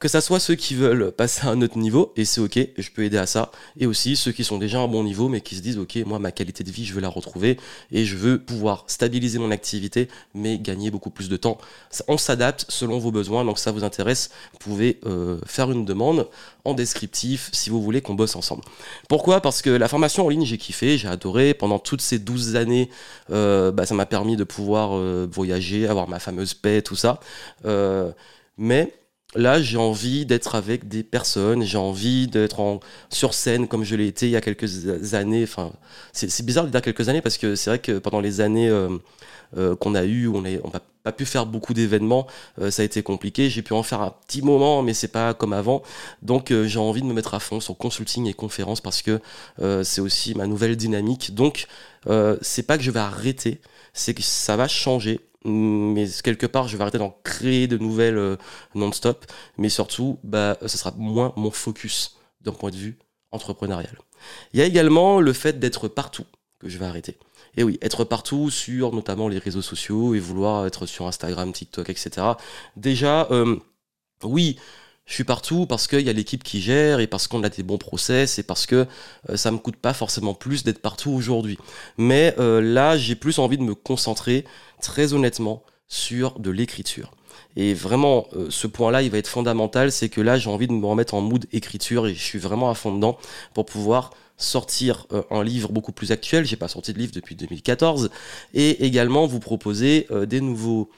que 0.01 0.09
ça 0.09 0.21
soit 0.21 0.41
ceux 0.41 0.55
qui 0.55 0.75
veulent 0.75 1.13
passer 1.13 1.47
à 1.47 1.51
un 1.51 1.61
autre 1.63 1.79
niveau, 1.79 2.13
et 2.17 2.25
c'est 2.25 2.41
ok, 2.41 2.59
je 2.77 2.91
peux 2.91 3.05
aider 3.05 3.19
à 3.19 3.27
ça, 3.27 3.53
et 3.79 3.87
aussi 3.87 4.17
ceux 4.17 4.33
qui 4.33 4.43
sont 4.43 4.59
déjà 4.59 4.79
à 4.79 4.83
un 4.83 4.89
bon 4.89 5.05
niveau, 5.05 5.29
mais 5.29 5.41
qui 5.41 5.55
se 5.55 5.61
disent, 5.61 5.79
ok, 5.79 5.97
moi, 6.07 6.19
ma 6.19 6.33
qualité 6.33 6.65
de 6.65 6.71
vie, 6.71 6.85
je 6.85 6.95
veux 6.95 7.01
la 7.01 7.09
retrouver, 7.09 7.59
et 7.91 8.05
je 8.05 8.17
veux 8.17 8.39
pouvoir 8.39 8.85
stabiliser 8.87 9.39
mon 9.39 9.51
activité, 9.51 10.09
mais 10.35 10.59
gagner 10.59 10.91
beaucoup 10.91 11.11
plus 11.11 11.29
de 11.29 11.37
temps. 11.37 11.59
On 12.09 12.17
s'adapte 12.17 12.67
selon 12.69 12.99
vos 12.99 13.13
besoins, 13.13 13.45
donc 13.45 13.59
ça 13.59 13.71
vous 13.71 13.85
intéresse, 13.85 14.31
vous 14.53 14.59
pouvez 14.59 14.99
euh, 15.07 15.39
faire 15.47 15.71
une 15.71 15.85
demande 15.85 16.29
en 16.65 16.75
descriptif 16.75 17.51
si 17.53 17.71
vous 17.71 17.83
voulez 17.83 18.01
qu'on 18.01 18.15
bosse 18.15 18.35
ensemble. 18.35 18.63
Pourquoi? 19.09 19.41
Parce 19.41 19.63
que 19.63 19.71
la 19.71 19.89
formation 19.89 20.27
en 20.27 20.29
ligne, 20.29 20.45
j'ai 20.45 20.59
kiffé, 20.59 20.97
j'ai 20.97 21.09
adoré. 21.09 21.55
Pendant 21.55 21.79
toutes 21.79 22.01
ces 22.01 22.19
12 22.19 22.57
années, 22.57 22.89
euh, 23.31 23.73
bah, 23.73 23.85
ça 23.85 23.95
m'a 23.95 24.07
permis 24.07 24.37
de 24.37 24.45
pouvoir 24.45 24.97
euh, 24.97 25.29
voyager, 25.31 25.87
avoir 25.87 26.09
ma 26.09 26.19
fameuse 26.19 26.55
paix, 26.55 26.83
tout 26.83 26.97
ça. 26.97 27.21
mais 28.59 28.93
Là, 29.35 29.63
j'ai 29.63 29.79
envie 29.79 30.27
d'être 30.27 30.55
avec 30.55 30.89
des 30.89 31.03
personnes, 31.03 31.63
j'ai 31.63 31.79
envie 31.79 32.27
d'être 32.27 32.81
sur 33.09 33.33
scène 33.33 33.67
comme 33.67 33.83
je 33.83 33.97
l'ai 33.97 34.07
été 34.07 34.27
il 34.27 34.33
y 34.33 34.37
a 34.37 34.43
quelques 34.43 35.15
années. 35.15 35.45
Enfin, 35.45 35.73
c'est 36.13 36.45
bizarre 36.45 36.67
de 36.67 36.71
dire 36.71 36.83
quelques 36.83 37.09
années 37.09 37.23
parce 37.23 37.39
que 37.39 37.55
c'est 37.55 37.71
vrai 37.71 37.79
que 37.79 37.99
pendant 37.99 38.21
les 38.21 38.43
années 38.43 38.69
euh, 38.69 38.91
euh, 39.57 39.75
qu'on 39.75 39.95
a 39.95 40.05
eues, 40.05 40.29
on 40.29 40.43
n'a 40.43 40.61
pas 41.03 41.13
pu 41.13 41.25
faire 41.25 41.47
beaucoup 41.47 41.73
d'événements, 41.73 42.27
euh, 42.61 42.71
ça 42.71 42.83
a 42.83 42.85
été 42.85 43.03
compliqué. 43.03 43.49
J'ai 43.49 43.63
pu 43.63 43.73
en 43.73 43.83
faire 43.83 44.03
un 44.03 44.15
petit 44.27 44.43
moment, 44.43 44.83
mais 44.83 44.93
c'est 44.93 45.09
pas 45.09 45.33
comme 45.33 45.55
avant. 45.55 45.83
Donc, 46.21 46.53
j'ai 46.67 46.79
envie 46.79 47.01
de 47.01 47.07
me 47.07 47.15
mettre 47.15 47.33
à 47.33 47.41
fond 47.41 47.59
sur 47.61 47.79
consulting 47.79 48.27
et 48.27 48.35
conférences 48.35 48.83
parce 48.83 49.01
que 49.01 49.19
c'est 49.83 50.03
aussi 50.03 50.35
ma 50.35 50.47
nouvelle 50.47 50.77
dynamique. 50.77 51.35
Donc, 51.35 51.69
c'est 52.43 52.67
pas 52.67 52.77
que 52.77 52.85
je 52.85 52.91
vais 52.91 53.01
arrêter, 53.01 53.63
c'est 53.95 54.13
que 54.13 54.23
ça 54.23 54.57
va 54.57 54.69
changer 54.69 55.21
mais 55.45 56.07
quelque 56.23 56.47
part 56.47 56.69
je 56.69 56.77
vais 56.77 56.83
arrêter 56.83 56.99
d'en 56.99 57.17
créer 57.25 57.67
de 57.67 57.79
nouvelles 57.79 58.19
euh, 58.19 58.37
non-stop, 58.75 59.27
mais 59.59 59.69
surtout 59.69 60.19
bah, 60.23 60.57
ce 60.67 60.79
sera 60.79 60.93
moins 60.97 61.33
mon 61.37 61.51
focus 61.51 62.17
d'un 62.41 62.53
point 62.53 62.71
de 62.71 62.77
vue 62.77 62.99
entrepreneurial. 63.31 63.99
Il 64.53 64.61
y 64.61 64.63
a 64.63 64.67
également 64.67 65.21
le 65.21 65.33
fait 65.33 65.59
d'être 65.59 65.89
partout 65.89 66.27
que 66.59 66.69
je 66.69 66.79
vais 66.79 66.87
arrêter. 66.87 67.19
Et 67.57 67.65
oui, 67.65 67.79
être 67.83 68.05
partout 68.05 68.51
sur 68.51 68.93
notamment 68.93 69.29
les 69.29 69.39
réseaux 69.39 69.63
sociaux 69.63 70.15
et 70.15 70.21
vouloir 70.21 70.67
être 70.67 70.87
sur 70.87 71.07
Instagram, 71.07 71.53
TikTok, 71.53 71.91
etc. 71.91 72.27
Déjà, 72.77 73.29
euh, 73.31 73.57
oui, 74.23 74.59
je 75.07 75.15
suis 75.15 75.25
partout 75.25 75.67
parce 75.67 75.89
qu'il 75.89 76.01
y 76.01 76.09
a 76.09 76.13
l'équipe 76.13 76.45
qui 76.45 76.61
gère 76.61 77.01
et 77.01 77.07
parce 77.07 77.27
qu'on 77.27 77.43
a 77.43 77.49
des 77.49 77.63
bons 77.63 77.79
process 77.79 78.39
et 78.39 78.43
parce 78.43 78.67
que 78.67 78.85
ça 78.85 79.33
euh, 79.33 79.37
ça 79.37 79.51
me 79.51 79.59
coûte 79.59 79.77
pas 79.77 79.93
forcément 79.93 80.35
plus 80.35 80.63
d'être 80.63 80.81
partout 80.81 81.11
aujourd'hui. 81.11 81.59
Mais 81.99 82.35
là, 82.39 82.97
j'ai 82.97 83.17
plus 83.17 83.39
envie 83.39 83.59
de 83.59 83.63
me 83.63 83.75
concentrer 83.75 84.45
très 84.81 85.13
honnêtement 85.13 85.65
sur 85.89 86.39
de 86.39 86.51
l'écriture. 86.51 87.13
Et 87.57 87.75
vraiment, 87.75 88.27
euh, 88.35 88.47
ce 88.51 88.67
point-là, 88.67 89.03
il 89.03 89.11
va 89.11 89.19
être 89.19 89.29
fondamental, 89.29 89.93
c'est 89.93 90.09
que 90.09 90.21
là, 90.21 90.39
j'ai 90.39 90.49
envie 90.49 90.67
de 90.67 90.73
me 90.73 90.87
remettre 90.87 91.15
en 91.15 91.21
mood 91.21 91.47
écriture 91.53 92.07
et 92.07 92.15
je 92.15 92.23
suis 92.23 92.39
vraiment 92.39 92.71
à 92.71 92.75
fond 92.75 92.95
dedans 92.95 93.19
pour 93.55 93.67
pouvoir 93.67 94.11
sortir 94.39 95.07
euh, 95.13 95.23
un 95.31 95.45
livre 95.45 95.71
beaucoup 95.71 95.93
plus 95.93 96.13
actuel. 96.13 96.45
J'ai 96.45 96.57
pas 96.57 96.69
sorti 96.69 96.93
de 96.93 96.99
livre 96.99 97.13
depuis 97.15 97.37
2014 97.37 98.11
et 98.55 98.85
également 98.85 99.27
vous 99.27 99.41
proposer 99.41 100.07
euh, 100.11 100.25
des 100.25 100.41
nouveaux 100.41 100.89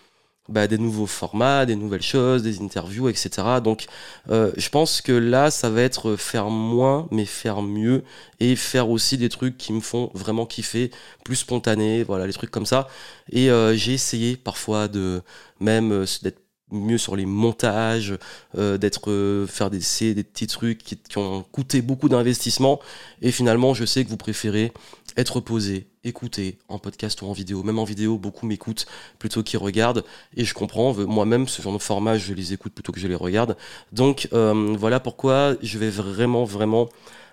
bah, 0.48 0.66
des 0.66 0.78
nouveaux 0.78 1.06
formats, 1.06 1.64
des 1.66 1.76
nouvelles 1.76 2.02
choses, 2.02 2.42
des 2.42 2.60
interviews, 2.60 3.08
etc. 3.08 3.30
Donc 3.62 3.86
euh, 4.30 4.52
je 4.56 4.68
pense 4.68 5.00
que 5.00 5.12
là, 5.12 5.50
ça 5.50 5.70
va 5.70 5.82
être 5.82 6.16
faire 6.16 6.50
moins, 6.50 7.08
mais 7.10 7.24
faire 7.24 7.62
mieux, 7.62 8.04
et 8.40 8.56
faire 8.56 8.90
aussi 8.90 9.16
des 9.16 9.28
trucs 9.28 9.56
qui 9.56 9.72
me 9.72 9.80
font 9.80 10.10
vraiment 10.14 10.46
kiffer, 10.46 10.90
plus 11.24 11.36
spontanés, 11.36 12.02
voilà, 12.04 12.26
les 12.26 12.32
trucs 12.32 12.50
comme 12.50 12.66
ça. 12.66 12.88
Et 13.32 13.50
euh, 13.50 13.74
j'ai 13.74 13.94
essayé 13.94 14.36
parfois 14.36 14.88
de 14.88 15.22
même 15.60 15.92
euh, 15.92 16.06
d'être 16.22 16.43
mieux 16.70 16.98
sur 16.98 17.14
les 17.16 17.26
montages, 17.26 18.14
d'être 18.54 19.46
faire 19.48 19.70
des, 19.70 19.80
des 20.14 20.24
petits 20.24 20.46
trucs 20.46 20.78
qui, 20.78 21.18
ont 21.18 21.44
coûté 21.52 21.82
beaucoup 21.82 22.08
d'investissement. 22.08 22.80
Et 23.22 23.30
finalement, 23.30 23.74
je 23.74 23.84
sais 23.84 24.04
que 24.04 24.10
vous 24.10 24.16
préférez 24.16 24.72
être 25.16 25.40
posé, 25.40 25.86
écouter 26.02 26.58
en 26.68 26.78
podcast 26.78 27.22
ou 27.22 27.26
en 27.26 27.32
vidéo. 27.32 27.62
Même 27.62 27.78
en 27.78 27.84
vidéo, 27.84 28.18
beaucoup 28.18 28.46
m'écoutent 28.46 28.86
plutôt 29.18 29.42
qu'ils 29.42 29.58
regardent. 29.58 30.04
Et 30.36 30.44
je 30.44 30.54
comprends, 30.54 30.94
moi-même, 30.94 31.48
ce 31.48 31.62
genre 31.62 31.72
de 31.72 31.78
format, 31.78 32.18
je 32.18 32.34
les 32.34 32.52
écoute 32.52 32.72
plutôt 32.72 32.92
que 32.92 33.00
je 33.00 33.06
les 33.06 33.14
regarde. 33.14 33.56
Donc 33.92 34.28
euh, 34.32 34.74
voilà 34.78 35.00
pourquoi 35.00 35.54
je 35.62 35.78
vais 35.78 35.90
vraiment, 35.90 36.44
vraiment 36.44 36.88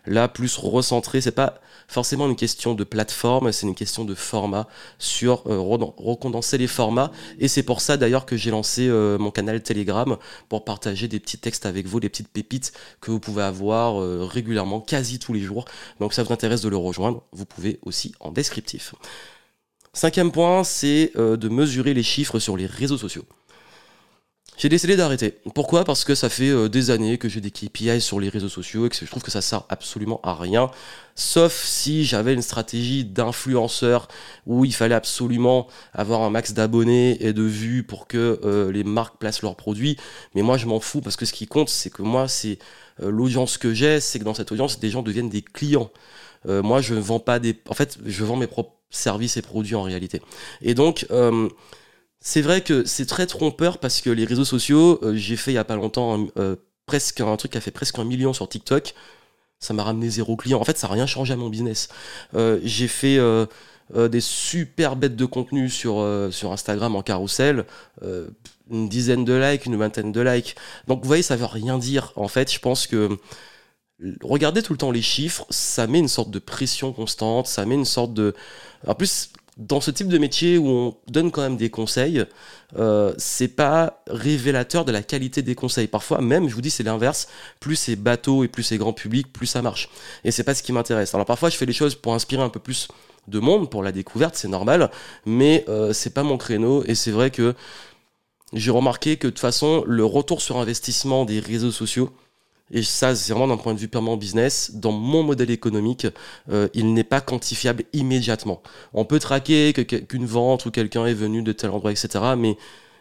là 0.06 0.28
plus 0.28 0.58
recentré. 0.58 1.22
C'est 1.22 1.32
pas 1.32 1.62
forcément 1.88 2.28
une 2.28 2.36
question 2.36 2.74
de 2.74 2.84
plateforme, 2.84 3.52
c'est 3.52 3.68
une 3.68 3.76
question 3.76 4.06
de 4.06 4.16
format 4.16 4.68
sur 4.98 5.44
euh, 5.48 5.60
recondenser 5.60 6.58
les 6.58 6.68
formats. 6.68 7.12
Et 7.40 7.48
c'est 7.48 7.64
pour 7.64 7.82
ça 7.82 7.98
d'ailleurs 7.98 8.26
que 8.26 8.38
j'ai 8.38 8.52
lancé 8.52 8.88
euh, 8.88 9.18
mon 9.18 9.32
canal 9.32 9.62
Telegram 9.62 10.18
pour 10.50 10.64
partager 10.64 11.08
des 11.08 11.20
petits 11.20 11.38
textes 11.38 11.66
avec 11.66 11.88
vous, 11.88 12.00
des 12.00 12.10
petites 12.10 12.30
pépites 12.30 12.72
que 13.02 13.12
vous 13.12 13.20
pouvez 13.20 13.44
avoir 13.44 14.02
euh, 14.02 14.26
régulièrement, 14.26 14.80
quasi 14.80 15.20
tous 15.20 15.34
les 15.34 15.42
jours. 15.42 15.66
Donc 16.00 16.14
ça 16.14 16.24
vous 16.24 16.32
intéresse 16.32 16.62
de 16.62 16.70
le 16.70 16.78
rejoindre, 16.78 17.24
vous 17.34 17.46
pouvez 17.46 17.80
aussi 17.84 18.14
en 18.20 18.32
descriptif. 18.32 18.96
Cinquième 19.94 20.32
point, 20.32 20.64
c'est 20.64 21.12
de 21.18 21.50
mesurer 21.50 21.94
les 21.94 22.04
chiffres 22.04 22.40
sur 22.40 22.56
les 22.56 22.66
réseaux 22.66 22.98
sociaux. 22.98 23.26
J'ai 24.62 24.70
décidé 24.70 24.96
d'arrêter. 24.96 25.40
Pourquoi? 25.56 25.84
Parce 25.84 26.04
que 26.04 26.14
ça 26.14 26.30
fait 26.30 26.50
euh, 26.50 26.70
des 26.70 26.92
années 26.92 27.18
que 27.18 27.28
j'ai 27.28 27.42
des 27.42 27.50
KPI 27.50 28.00
sur 28.00 28.20
les 28.20 28.30
réseaux 28.30 28.48
sociaux 28.48 28.86
et 28.86 28.90
que 28.90 28.96
je 28.96 29.06
trouve 29.06 29.24
que 29.24 29.32
ça 29.32 29.42
sert 29.42 29.64
absolument 29.70 30.20
à 30.22 30.36
rien. 30.36 30.70
Sauf 31.16 31.64
si 31.66 32.06
j'avais 32.06 32.36
une 32.36 32.44
stratégie 32.44 33.04
d'influenceur 33.04 34.08
où 34.46 34.64
il 34.64 34.72
fallait 34.72 34.94
absolument 34.94 35.66
avoir 35.94 36.22
un 36.22 36.30
max 36.30 36.54
d'abonnés 36.54 37.18
et 37.26 37.34
de 37.34 37.42
vues 37.42 37.82
pour 37.82 38.06
que 38.06 38.40
euh, 38.44 38.72
les 38.72 38.84
marques 38.84 39.18
placent 39.18 39.42
leurs 39.42 39.56
produits. 39.56 39.98
Mais 40.36 40.44
moi, 40.44 40.60
je 40.60 40.68
m'en 40.68 40.80
fous 40.80 41.02
parce 41.02 41.16
que 41.16 41.26
ce 41.26 41.34
qui 41.34 41.48
compte, 41.48 41.70
c'est 41.70 41.90
que 41.90 42.04
moi, 42.04 42.28
c'est 42.28 42.60
euh, 43.02 43.10
l'audience 43.10 43.58
que 43.58 43.74
j'ai, 43.74 44.00
c'est 44.00 44.20
que 44.20 44.26
dans 44.26 44.36
cette 44.36 44.52
audience, 44.52 44.80
des 44.80 44.92
gens 44.92 45.02
deviennent 45.02 45.30
des 45.30 45.42
clients. 45.42 45.90
moi, 46.46 46.82
je 46.82 46.94
ne 46.94 47.00
vends 47.00 47.20
pas 47.20 47.40
des. 47.40 47.60
En 47.68 47.74
fait, 47.74 47.98
je 48.06 48.24
vends 48.24 48.36
mes 48.36 48.46
propres 48.46 48.76
services 48.92 49.38
et 49.38 49.42
produits 49.42 49.74
en 49.74 49.82
réalité. 49.82 50.22
Et 50.62 50.76
donc. 50.76 51.08
C'est 52.22 52.42
vrai 52.42 52.62
que 52.62 52.86
c'est 52.86 53.08
très 53.08 53.26
trompeur 53.26 53.80
parce 53.80 54.00
que 54.00 54.12
les 54.12 54.26
réseaux 54.26 54.46
sociaux, 54.46 55.00
euh, 55.02 55.16
j'ai 55.16 55.36
fait 55.36 55.52
il 55.52 55.56
y 55.56 55.58
a 55.58 55.64
pas 55.64 55.76
longtemps 55.76 56.28
euh, 56.38 56.56
presque 56.86 57.20
un 57.20 57.36
truc 57.36 57.54
qui 57.54 57.58
a 57.58 57.62
fait 57.62 57.72
presque 57.72 57.98
un 57.98 58.04
million 58.04 58.32
sur 58.32 58.48
TikTok. 58.48 58.94
Ça 59.60 59.74
m'a 59.74 59.84
ramené 59.84 60.08
zéro 60.10 60.36
client. 60.36 60.60
En 60.60 60.64
fait, 60.64 60.78
ça 60.78 60.88
n'a 60.88 60.94
rien 60.94 61.08
changé 61.08 61.34
à 61.34 61.36
mon 61.36 61.50
business. 61.50 61.90
Euh, 62.36 62.60
j'ai 62.64 62.88
fait 62.88 63.20
des 63.94 64.22
super 64.22 64.96
bêtes 64.96 65.16
de 65.16 65.26
contenu 65.26 65.70
sur, 65.70 66.00
Instagram 66.00 66.96
en 66.96 67.02
carrousel. 67.02 67.66
une 68.72 68.88
dizaine 68.90 69.26
de 69.26 69.34
likes, 69.34 69.66
une 69.66 69.76
vingtaine 69.76 70.12
de 70.12 70.22
likes. 70.22 70.56
Donc 70.88 71.02
vous 71.02 71.08
voyez, 71.08 71.24
ça 71.24 71.36
veut 71.36 71.46
rien 71.46 71.78
dire. 71.78 72.14
En 72.16 72.28
fait, 72.28 72.52
je 72.52 72.60
pense 72.60 72.88
que 72.88 73.18
regarder 74.24 74.64
tout 74.64 74.74
le 74.74 74.78
temps 74.78 74.92
les 74.92 75.02
chiffres, 75.02 75.46
ça 75.50 75.88
met 75.88 76.00
une 76.00 76.08
sorte 76.08 76.32
de 76.32 76.40
pression 76.40 76.94
constante, 76.94 77.48
ça 77.48 77.66
met 77.66 77.76
une 77.76 77.86
sorte 77.86 78.14
de... 78.14 78.34
En 78.88 78.96
plus, 78.96 79.30
dans 79.58 79.82
ce 79.82 79.92
type 79.92 80.08
de 80.08 80.18
métier 80.18 80.58
où 80.58 80.68
on 80.68 80.98
donne 81.08 81.32
quand 81.32 81.42
même 81.42 81.58
des 81.58 81.70
conseils, 81.70 82.26
euh, 82.78 83.14
c'est 83.18 83.50
pas 83.50 84.02
révélateur 84.08 84.86
de 84.86 84.92
la 84.92 85.04
qualité 85.04 85.42
des 85.42 85.56
conseils. 85.56 85.88
Parfois, 85.88 86.22
même, 86.22 86.48
je 86.48 86.56
vous 86.56 86.62
dis, 86.62 86.70
c'est 86.70 86.84
l'inverse. 86.84 87.28
Plus 87.60 87.76
c'est 87.76 87.96
bateau 87.96 88.44
et 88.44 88.48
plus 88.48 88.64
c'est 88.64 88.78
grand 88.78 88.94
public, 88.94 89.32
plus 89.32 89.48
ça 89.48 89.62
marche. 89.62 89.90
Et 90.24 90.32
c'est 90.32 90.44
pas 90.44 90.56
ce 90.56 90.64
qui 90.64 90.72
m'intéresse. 90.72 91.14
Alors 91.14 91.26
parfois, 91.26 91.50
je 91.50 91.58
fais 91.58 91.66
les 91.66 91.74
choses 91.74 91.96
pour 91.96 92.14
inspirer 92.14 92.42
un 92.42 92.50
peu 92.50 92.60
plus 92.60 92.88
de 93.28 93.40
monde, 93.40 93.70
pour 93.70 93.84
la 93.84 93.92
découverte, 93.92 94.36
c'est 94.36 94.48
normal, 94.48 94.90
mais 95.26 95.64
euh, 95.70 95.94
c'est 95.94 96.14
pas 96.14 96.24
mon 96.24 96.38
créneau. 96.38 96.84
Et 96.86 96.96
c'est 96.96 97.12
vrai 97.12 97.30
que 97.30 97.54
j'ai 98.54 98.72
remarqué 98.72 99.18
que 99.18 99.28
de 99.28 99.32
toute 99.32 99.40
façon, 99.40 99.84
le 99.86 100.06
retour 100.06 100.42
sur 100.42 100.58
investissement 100.58 101.26
des 101.26 101.40
réseaux 101.40 101.72
sociaux, 101.72 102.12
et 102.72 102.84
ça, 102.84 103.16
c'est 103.16 103.34
vraiment 103.34 103.48
d'un 103.48 103.62
point 103.62 103.74
de 103.74 103.80
vue 103.80 103.90
purement 103.90 104.16
business. 104.16 104.72
Dans 104.74 104.94
mon 104.94 105.24
modèle 105.24 105.52
économique, 105.52 106.08
euh, 106.50 106.70
il 106.74 106.94
n'est 106.94 107.04
pas 107.04 107.20
quantifiable 107.20 107.84
immédiatement. 107.92 108.64
On 108.94 109.04
peut 109.04 109.20
traquer 109.20 109.74
qu'une 109.74 110.26
vente 110.26 110.66
ou 110.66 110.72
quelqu'un 110.72 111.06
est 111.06 111.14
venu 111.14 111.44
de 111.44 111.52
tel 111.52 111.72
endroit, 111.72 111.92
etc. 111.92 112.24
Mais 112.38 112.58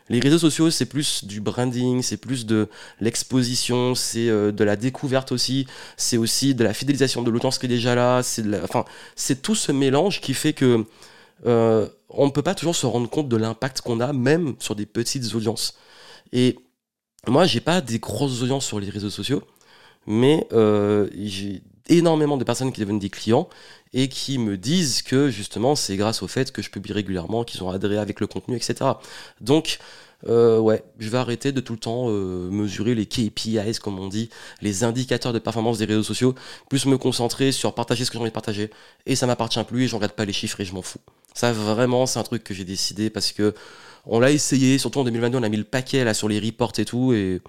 les 0.08 0.18
réseaux 0.18 0.40
sociaux, 0.40 0.70
c'est 0.70 0.86
plus 0.86 1.24
du 1.24 1.40
branding, 1.40 2.02
c'est 2.02 2.16
plus 2.16 2.46
de 2.46 2.68
l'exposition, 3.00 3.94
c'est 3.94 4.28
euh, 4.28 4.50
de 4.50 4.64
la 4.64 4.74
découverte 4.74 5.30
aussi, 5.30 5.68
c'est 5.96 6.16
aussi 6.16 6.56
de 6.56 6.64
la 6.64 6.74
fidélisation 6.74 7.22
de 7.22 7.30
l'audience 7.30 7.58
qui 7.58 7.66
est 7.66 7.68
déjà 7.68 7.94
là. 7.94 8.24
C'est 8.24 8.42
enfin, 8.64 8.84
tout 9.40 9.54
ce 9.54 9.70
mélange 9.70 10.20
qui 10.20 10.34
fait 10.34 10.52
que 10.52 10.84
euh, 11.46 11.88
on 12.08 12.26
ne 12.26 12.32
peut 12.32 12.42
pas 12.42 12.56
toujours 12.56 12.74
se 12.74 12.86
rendre 12.86 13.08
compte 13.08 13.28
de 13.28 13.36
l'impact 13.36 13.82
qu'on 13.82 14.00
a, 14.00 14.12
même 14.12 14.56
sur 14.58 14.74
des 14.74 14.84
petites 14.84 15.32
audiences. 15.36 15.78
Et 16.32 16.58
moi, 17.28 17.46
j'ai 17.46 17.60
pas 17.60 17.80
des 17.80 18.00
grosses 18.00 18.42
audiences 18.42 18.66
sur 18.66 18.80
les 18.80 18.90
réseaux 18.90 19.10
sociaux 19.10 19.44
mais 20.06 20.46
euh, 20.52 21.08
j'ai 21.16 21.62
énormément 21.88 22.36
de 22.36 22.44
personnes 22.44 22.72
qui 22.72 22.80
deviennent 22.80 22.98
des 22.98 23.10
clients 23.10 23.48
et 23.92 24.08
qui 24.08 24.38
me 24.38 24.56
disent 24.56 25.02
que 25.02 25.28
justement 25.28 25.74
c'est 25.74 25.96
grâce 25.96 26.22
au 26.22 26.28
fait 26.28 26.52
que 26.52 26.62
je 26.62 26.70
publie 26.70 26.92
régulièrement, 26.92 27.44
qu'ils 27.44 27.62
ont 27.64 27.70
adhéré 27.70 27.98
avec 27.98 28.20
le 28.20 28.26
contenu, 28.26 28.56
etc. 28.56 28.92
Donc 29.40 29.78
euh, 30.28 30.58
ouais, 30.58 30.84
je 30.98 31.08
vais 31.08 31.18
arrêter 31.18 31.50
de 31.52 31.60
tout 31.60 31.72
le 31.72 31.78
temps 31.78 32.06
euh, 32.08 32.50
mesurer 32.50 32.94
les 32.94 33.06
KPIs, 33.06 33.78
comme 33.82 33.98
on 33.98 34.08
dit, 34.08 34.28
les 34.60 34.84
indicateurs 34.84 35.32
de 35.32 35.38
performance 35.38 35.78
des 35.78 35.86
réseaux 35.86 36.02
sociaux, 36.02 36.34
plus 36.68 36.86
me 36.86 36.98
concentrer 36.98 37.52
sur 37.52 37.74
partager 37.74 38.04
ce 38.04 38.10
que 38.10 38.18
j'ai 38.18 38.20
envie 38.20 38.30
de 38.30 38.34
partager. 38.34 38.70
Et 39.06 39.16
ça 39.16 39.26
m'appartient 39.26 39.62
plus 39.64 39.84
et 39.84 39.88
je 39.88 39.94
regarde 39.96 40.12
pas 40.12 40.24
les 40.24 40.32
chiffres 40.32 40.60
et 40.60 40.64
je 40.64 40.74
m'en 40.74 40.82
fous. 40.82 41.00
Ça 41.34 41.52
vraiment, 41.52 42.06
c'est 42.06 42.18
un 42.18 42.22
truc 42.22 42.44
que 42.44 42.54
j'ai 42.54 42.64
décidé 42.64 43.08
parce 43.10 43.32
que 43.32 43.54
on 44.06 44.18
l'a 44.18 44.30
essayé, 44.30 44.78
surtout 44.78 45.00
en 45.00 45.04
2022, 45.04 45.38
on 45.38 45.42
a 45.42 45.48
mis 45.48 45.58
le 45.58 45.64
paquet 45.64 46.04
là 46.04 46.14
sur 46.14 46.28
les 46.28 46.40
reports 46.40 46.72
et 46.78 46.84
tout, 46.84 47.12
et 47.12 47.40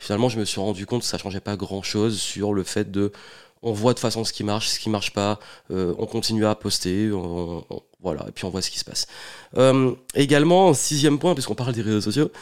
finalement, 0.00 0.28
je 0.28 0.40
me 0.40 0.44
suis 0.44 0.60
rendu 0.60 0.86
compte 0.86 1.02
que 1.02 1.06
ça 1.06 1.18
changeait 1.18 1.40
pas 1.40 1.56
grand 1.56 1.82
chose 1.82 2.18
sur 2.18 2.52
le 2.52 2.64
fait 2.64 2.90
de 2.90 3.12
on 3.62 3.72
voit 3.72 3.94
de 3.94 3.98
façon 3.98 4.24
ce 4.24 4.32
qui 4.32 4.42
marche, 4.42 4.68
ce 4.68 4.78
qui 4.80 4.88
marche 4.88 5.12
pas, 5.12 5.38
euh, 5.70 5.94
on 5.98 6.06
continue 6.06 6.46
à 6.46 6.54
poster, 6.54 7.10
voilà, 8.02 8.24
et 8.28 8.32
puis 8.32 8.46
on 8.46 8.50
voit 8.50 8.62
ce 8.62 8.70
qui 8.70 8.78
se 8.78 8.84
passe. 8.84 9.06
Euh, 9.58 9.94
également, 10.14 10.72
sixième 10.72 11.18
point, 11.18 11.34
puisqu'on 11.34 11.54
parle 11.54 11.74
des 11.74 11.82
réseaux 11.82 12.00
sociaux, 12.00 12.32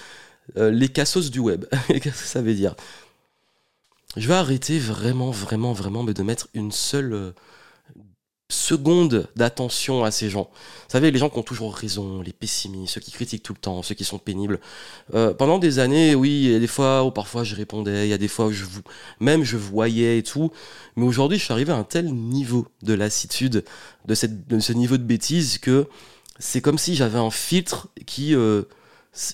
euh, 0.56 0.70
les 0.70 0.88
cassos 0.88 1.30
du 1.30 1.40
web. 1.40 1.64
Qu'est-ce 1.88 2.22
que 2.22 2.28
ça 2.28 2.40
veut 2.40 2.54
dire 2.54 2.76
Je 4.16 4.28
vais 4.28 4.34
arrêter 4.34 4.78
vraiment, 4.78 5.32
vraiment, 5.32 5.72
vraiment 5.72 6.04
de 6.04 6.22
mettre 6.22 6.48
une 6.54 6.70
seule 6.70 7.34
seconde 8.50 9.28
d'attention 9.36 10.04
à 10.04 10.10
ces 10.10 10.30
gens. 10.30 10.48
Vous 10.52 10.92
savez, 10.92 11.10
les 11.10 11.18
gens 11.18 11.28
qui 11.28 11.38
ont 11.38 11.42
toujours 11.42 11.74
raison, 11.74 12.22
les 12.22 12.32
pessimistes, 12.32 12.94
ceux 12.94 13.00
qui 13.00 13.10
critiquent 13.10 13.42
tout 13.42 13.52
le 13.52 13.58
temps, 13.58 13.82
ceux 13.82 13.94
qui 13.94 14.04
sont 14.04 14.18
pénibles. 14.18 14.58
Euh, 15.14 15.34
pendant 15.34 15.58
des 15.58 15.78
années, 15.80 16.14
oui, 16.14 16.44
il 16.44 16.52
y 16.52 16.54
a 16.54 16.58
des 16.58 16.66
fois 16.66 17.04
où 17.04 17.10
parfois 17.10 17.44
je 17.44 17.54
répondais, 17.54 18.06
il 18.06 18.10
y 18.10 18.14
a 18.14 18.18
des 18.18 18.28
fois 18.28 18.46
où 18.46 18.52
je 18.52 18.64
même 19.20 19.44
je 19.44 19.58
voyais 19.58 20.18
et 20.18 20.22
tout. 20.22 20.50
Mais 20.96 21.04
aujourd'hui, 21.04 21.38
je 21.38 21.44
suis 21.44 21.52
arrivé 21.52 21.72
à 21.72 21.76
un 21.76 21.84
tel 21.84 22.12
niveau 22.12 22.66
de 22.82 22.94
lassitude, 22.94 23.64
de, 24.06 24.14
cette, 24.14 24.48
de 24.48 24.60
ce 24.60 24.72
niveau 24.72 24.96
de 24.96 25.02
bêtise 25.02 25.58
que 25.58 25.86
c'est 26.38 26.62
comme 26.62 26.78
si 26.78 26.94
j'avais 26.94 27.18
un 27.18 27.30
filtre 27.30 27.88
qui... 28.06 28.34
Euh, 28.34 28.62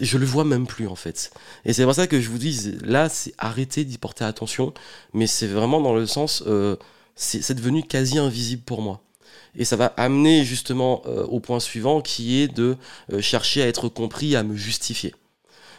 je 0.00 0.16
le 0.16 0.25
vois 0.25 0.44
même 0.44 0.66
plus 0.66 0.87
en 0.88 0.94
fait. 0.94 1.30
Et 1.64 1.73
c'est 1.73 1.85
pour 1.85 1.94
ça 1.94 2.06
que 2.06 2.21
je 2.21 2.30
vous 2.30 2.38
dis, 2.38 2.73
là, 2.83 3.09
c'est 3.09 3.35
arrêter 3.38 3.85
d'y 3.85 3.99
porter 3.99 4.25
attention, 4.25 4.73
mais 5.12 5.26
c'est 5.26 5.47
vraiment 5.47 5.80
dans 5.80 5.94
le 5.94 6.06
sens, 6.06 6.42
euh, 6.47 6.76
c'est 7.16 7.54
devenu 7.54 7.83
quasi 7.83 8.18
invisible 8.18 8.62
pour 8.62 8.80
moi. 8.80 9.03
Et 9.56 9.64
ça 9.64 9.76
va 9.76 9.87
amener 9.96 10.44
justement 10.44 11.02
euh, 11.06 11.25
au 11.25 11.40
point 11.40 11.61
suivant 11.61 12.00
qui 12.00 12.40
est 12.40 12.49
de 12.49 12.76
euh, 13.12 13.20
chercher 13.20 13.62
à 13.62 13.66
être 13.66 13.88
compris, 13.88 14.37
à 14.37 14.42
me 14.42 14.56
justifier. 14.56 15.14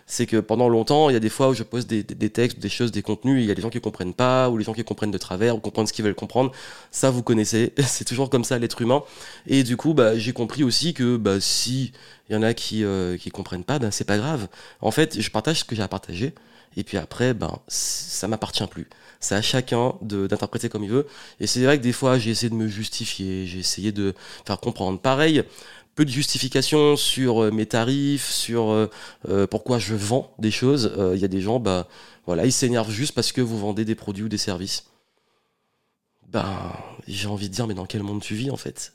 C'est 0.08 0.28
que 0.28 0.38
pendant 0.38 0.70
longtemps, 0.70 1.10
il 1.10 1.14
y 1.14 1.16
a 1.16 1.20
des 1.20 1.30
fois 1.30 1.50
où 1.50 1.56
je 1.56 1.64
pose 1.64 1.88
des, 1.88 2.04
des, 2.04 2.30
textes, 2.30 2.60
des 2.60 2.70
choses, 2.70 2.92
des 2.92 3.02
contenus, 3.02 3.44
il 3.44 3.48
y 3.48 3.52
a 3.52 3.56
des 3.56 3.62
gens 3.62 3.72
qui 3.72 3.82
comprennent 3.82 4.14
pas, 4.14 4.50
ou 4.50 4.58
les 4.58 4.64
gens 4.64 4.74
qui 4.74 4.84
comprennent 4.84 5.12
de 5.12 5.18
travers, 5.18 5.56
ou 5.56 5.60
comprennent 5.60 5.88
ce 5.88 5.94
qu'ils 5.94 6.06
veulent 6.06 6.14
comprendre. 6.14 6.52
Ça, 6.92 7.10
vous 7.10 7.24
connaissez, 7.24 7.74
c'est 7.80 8.06
toujours 8.06 8.30
comme 8.30 8.44
ça 8.44 8.60
l'être 8.60 8.82
humain. 8.82 9.04
Et 9.48 9.64
du 9.64 9.78
coup, 9.78 9.96
bah, 9.96 10.16
j'ai 10.18 10.32
compris 10.32 10.64
aussi 10.64 10.94
que 10.94 11.18
bah, 11.18 11.42
si 11.42 11.92
il 12.30 12.34
y 12.34 12.36
en 12.38 12.44
a 12.44 12.54
qui 12.54 12.84
euh, 12.84 13.18
qui 13.18 13.32
comprennent 13.32 13.64
pas, 13.64 13.80
ben 13.80 13.90
c'est 13.90 14.06
pas 14.06 14.18
grave. 14.18 14.48
En 14.82 14.92
fait, 14.92 15.20
je 15.20 15.32
partage 15.32 15.62
ce 15.62 15.66
que 15.66 15.76
j'ai 15.76 15.84
à 15.84 15.88
partager. 15.88 16.34
Et 16.78 16.84
puis 16.84 16.98
après, 16.98 17.34
ben, 17.34 17.60
ça 17.68 18.28
m'appartient 18.28 18.66
plus. 18.68 18.88
C'est 19.20 19.36
à 19.36 19.42
chacun 19.42 19.96
d'interpréter 20.02 20.70
comme 20.70 20.84
il 20.84 20.90
veut. 20.90 21.08
Et 21.40 21.48
c'est 21.48 21.64
vrai 21.64 21.78
que 21.78 21.84
des 21.84 21.94
fois, 21.94 22.18
j'ai 22.18 22.32
essayé 22.32 22.50
de 22.50 22.56
me 22.56 22.68
justifier, 22.68 23.48
j'ai 23.48 23.60
essayé 23.60 23.92
de 23.92 24.14
faire 24.46 24.60
comprendre. 24.60 25.00
Pareil, 25.00 25.44
peu 25.96 26.06
de 26.06 26.10
justification 26.10 26.96
sur 26.98 27.44
euh, 27.44 27.52
mes 27.52 27.66
tarifs, 27.66 28.30
sur 28.30 28.70
euh, 28.72 28.90
euh, 29.30 29.48
pourquoi 29.48 29.80
je 29.80 29.96
vends 29.96 30.34
des 30.40 30.52
choses. 30.52 30.94
Il 31.14 31.20
y 31.20 31.26
a 31.26 31.30
des 31.30 31.42
gens, 31.42 31.60
bah, 31.60 31.88
voilà, 32.26 32.46
ils 32.46 32.52
s'énervent 32.52 32.92
juste 32.92 33.14
parce 33.14 33.32
que 33.32 33.42
vous 33.42 33.58
vendez 33.58 33.86
des 33.86 33.96
produits 33.96 34.26
ou 34.26 34.30
des 34.30 34.38
services. 34.38 34.86
Ben, 36.28 36.74
j'ai 37.08 37.28
envie 37.28 37.50
de 37.50 37.54
dire, 37.54 37.66
mais 37.68 37.74
dans 37.74 37.86
quel 37.86 38.04
monde 38.04 38.22
tu 38.22 38.36
vis 38.36 38.52
en 38.52 38.58
fait? 38.58 38.94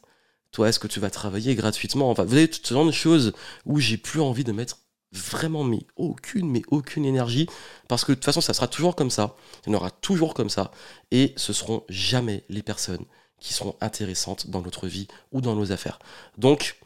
Toi, 0.53 0.69
est-ce 0.69 0.79
que 0.79 0.89
tu 0.89 1.01
vas 1.01 1.11
travailler 1.11 1.55
gratuitement? 1.55 2.11
Enfin, 2.11 2.25
vous 2.25 2.35
avez 2.35 2.49
toutes 2.49 2.67
ce 2.67 2.75
genre 2.75 2.85
de 2.85 2.91
choses 2.91 3.33
où 3.67 3.79
j'ai 3.81 3.97
plus 3.97 4.21
envie 4.21 4.45
de 4.45 4.53
mettre 4.53 4.79
vraiment 5.13 5.65
mais 5.65 5.87
aucune, 5.97 6.51
mais 6.51 6.63
aucune 6.69 7.05
énergie, 7.05 7.47
parce 7.89 8.05
que 8.05 8.13
de 8.13 8.17
toute 8.17 8.25
façon, 8.25 8.41
ça 8.41 8.55
sera 8.55 8.69
toujours 8.69 8.95
comme 8.97 9.11
ça, 9.11 9.37
il 9.67 9.73
y 9.73 9.75
en 9.75 9.79
aura 9.79 9.91
toujours 9.91 10.35
comme 10.35 10.51
ça, 10.51 10.71
et 11.11 11.33
ce 11.37 11.53
seront 11.53 11.85
jamais 11.89 12.45
les 12.49 12.63
personnes 12.63 13.05
qui 13.41 13.55
seront 13.55 13.75
intéressantes 13.81 14.49
dans 14.49 14.63
notre 14.63 14.87
vie 14.87 15.09
ou 15.33 15.41
dans 15.41 15.57
nos 15.57 15.73
affaires. 15.73 15.99
Donc, 16.39 16.77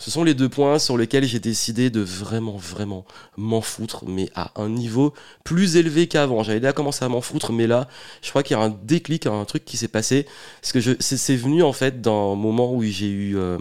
ce 0.00 0.10
sont 0.10 0.24
les 0.24 0.34
deux 0.34 0.48
points 0.48 0.78
sur 0.78 0.96
lesquels 0.96 1.24
j'ai 1.24 1.38
décidé 1.38 1.90
de 1.90 2.00
vraiment, 2.00 2.56
vraiment 2.56 3.04
m'en 3.36 3.60
foutre, 3.60 4.04
mais 4.06 4.30
à 4.34 4.50
un 4.60 4.68
niveau 4.68 5.14
plus 5.44 5.76
élevé 5.76 6.08
qu'avant. 6.08 6.42
J'avais 6.42 6.60
déjà 6.60 6.72
commencé 6.72 7.04
à 7.04 7.08
m'en 7.08 7.20
foutre, 7.20 7.52
mais 7.52 7.66
là, 7.66 7.88
je 8.22 8.30
crois 8.30 8.42
qu'il 8.42 8.56
y 8.56 8.60
a 8.60 8.62
un 8.62 8.76
déclic, 8.82 9.26
un 9.26 9.44
truc 9.44 9.64
qui 9.64 9.76
s'est 9.76 9.88
passé. 9.88 10.26
Parce 10.60 10.72
que 10.72 10.96
c'est 11.00 11.36
venu 11.36 11.62
en 11.62 11.72
fait 11.72 12.00
d'un 12.00 12.34
moment 12.34 12.74
où 12.74 12.82
j'ai 12.82 13.10
eu 13.10 13.36
euh, 13.36 13.58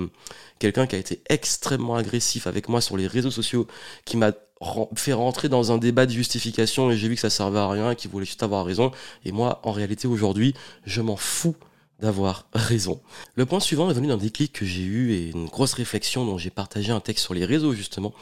quelqu'un 0.57 0.87
qui 0.87 0.95
a 0.95 0.99
été 0.99 1.21
extrêmement 1.29 1.95
agressif 1.95 2.47
avec 2.47 2.69
moi 2.69 2.81
sur 2.81 2.97
les 2.97 3.07
réseaux 3.07 3.31
sociaux, 3.31 3.67
qui 4.05 4.17
m'a 4.17 4.31
fait 4.95 5.13
rentrer 5.13 5.49
dans 5.49 5.71
un 5.71 5.77
débat 5.77 6.05
de 6.05 6.11
justification 6.11 6.91
et 6.91 6.97
j'ai 6.97 7.07
vu 7.07 7.15
que 7.15 7.21
ça 7.21 7.29
servait 7.29 7.59
à 7.59 7.69
rien, 7.69 7.93
qu'il 7.93 8.09
voulait 8.09 8.25
juste 8.25 8.43
avoir 8.43 8.65
raison. 8.65 8.91
Et 9.25 9.31
moi, 9.31 9.59
en 9.63 9.71
réalité, 9.71 10.07
aujourd'hui, 10.07 10.53
je 10.85 11.01
m'en 11.01 11.17
fous 11.17 11.55
d'avoir 12.01 12.47
raison. 12.53 13.01
Le 13.35 13.45
point 13.45 13.59
suivant 13.59 13.89
est 13.89 13.93
venu 13.93 14.07
d'un 14.07 14.17
déclic 14.17 14.51
que 14.53 14.65
j'ai 14.65 14.83
eu 14.83 15.13
et 15.13 15.29
une 15.29 15.45
grosse 15.45 15.73
réflexion 15.73 16.25
dont 16.25 16.37
j'ai 16.37 16.49
partagé 16.49 16.91
un 16.91 16.99
texte 16.99 17.23
sur 17.23 17.33
les 17.33 17.45
réseaux 17.45 17.73
justement, 17.73 18.13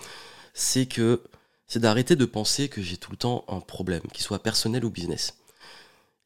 c'est 0.54 0.86
que 0.86 1.24
c'est 1.68 1.80
d'arrêter 1.80 2.16
de 2.16 2.26
penser 2.26 2.68
que 2.68 2.82
j'ai 2.82 2.98
tout 2.98 3.12
le 3.12 3.18
temps 3.18 3.46
un 3.48 3.60
problème, 3.60 4.02
qu'il 4.14 4.24
soit 4.24 4.42
personnel 4.42 4.84
ou 4.84 4.90
business. 4.90 5.36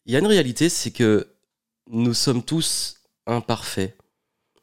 Il 0.06 0.14
y 0.14 0.16
a 0.16 0.20
une 0.20 0.28
réalité, 0.28 0.70
c'est 0.70 0.92
que 0.92 1.28
nous 1.90 2.14
sommes 2.14 2.44
tous 2.44 2.96
imparfaits, 3.28 3.98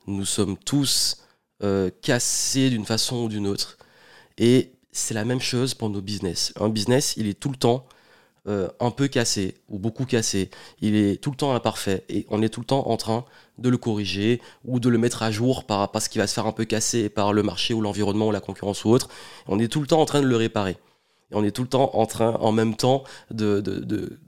nous 0.07 0.25
sommes 0.25 0.57
tous 0.57 1.19
euh, 1.63 1.91
cassés 2.03 2.71
d'une 2.71 2.87
façon 2.87 3.25
ou 3.25 3.29
d'une 3.29 3.47
autre, 3.47 3.77
et 4.39 4.73
c'est 4.91 5.15
la 5.15 5.25
même 5.27 5.41
chose 5.41 5.75
pour 5.75 5.91
nos 5.91 6.01
business. 6.01 6.53
Un 6.59 6.71
business, 6.71 7.15
il 7.17 7.27
est 7.29 7.39
tout 7.39 7.51
le 7.51 7.57
temps 7.57 7.87
euh, 8.49 8.69
un 8.81 8.91
peu 8.91 9.09
cassé 9.09 9.57
ou 9.69 9.79
beaucoup 9.79 10.07
cassé, 10.07 10.51
il 10.81 10.95
est 10.97 11.21
tout 11.21 11.31
le 11.31 11.37
temps 11.37 11.55
imparfait 11.55 12.05
et 12.09 12.27
on 12.31 12.41
est 12.43 12.49
tout 12.49 12.61
le 12.61 12.67
temps 12.67 12.89
en 12.89 12.97
train 12.97 13.25
de 13.59 13.69
le 13.69 13.77
corriger 13.77 14.41
ou 14.65 14.81
de 14.81 14.89
le 14.89 14.97
mettre 14.97 15.23
à 15.23 15.31
jour 15.31 15.65
par 15.65 15.91
parce 15.93 16.09
qu'il 16.09 16.21
va 16.21 16.27
se 16.27 16.35
faire 16.35 16.47
un 16.47 16.53
peu 16.53 16.65
casser 16.65 17.11
par 17.11 17.33
le 17.33 17.43
marché 17.43 17.75
ou 17.75 17.83
l'environnement 17.83 18.29
ou 18.29 18.31
la 18.31 18.41
concurrence 18.41 18.85
ou 18.85 18.91
autre. 18.91 19.09
On 19.47 19.59
est 19.59 19.69
tout 19.69 19.81
le 19.81 19.87
temps 19.87 20.01
en 20.01 20.07
train 20.07 20.23
de 20.23 20.27
le 20.27 20.37
réparer. 20.37 20.79
On 21.33 21.45
est 21.45 21.51
tout 21.51 21.63
le 21.63 21.69
temps 21.69 21.91
en 21.95 22.07
train, 22.07 22.35
en 22.41 22.53
même 22.53 22.75
temps, 22.75 23.05
de, 23.31 23.61
de, 23.61 24.19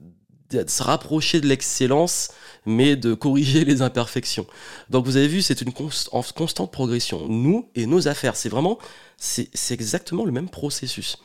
se 0.67 0.83
rapprocher 0.83 1.41
de 1.41 1.47
l'excellence, 1.47 2.29
mais 2.65 2.95
de 2.95 3.13
corriger 3.13 3.65
les 3.65 3.81
imperfections. 3.81 4.47
Donc 4.89 5.05
vous 5.05 5.17
avez 5.17 5.27
vu, 5.27 5.41
c'est 5.41 5.61
une 5.61 5.73
constante 5.73 6.71
progression. 6.71 7.27
Nous 7.27 7.69
et 7.75 7.85
nos 7.85 8.07
affaires, 8.07 8.35
c'est 8.35 8.49
vraiment, 8.49 8.77
c'est 9.17 9.49
exactement 9.71 10.25
le 10.25 10.31
même 10.31 10.49
processus. 10.49 11.17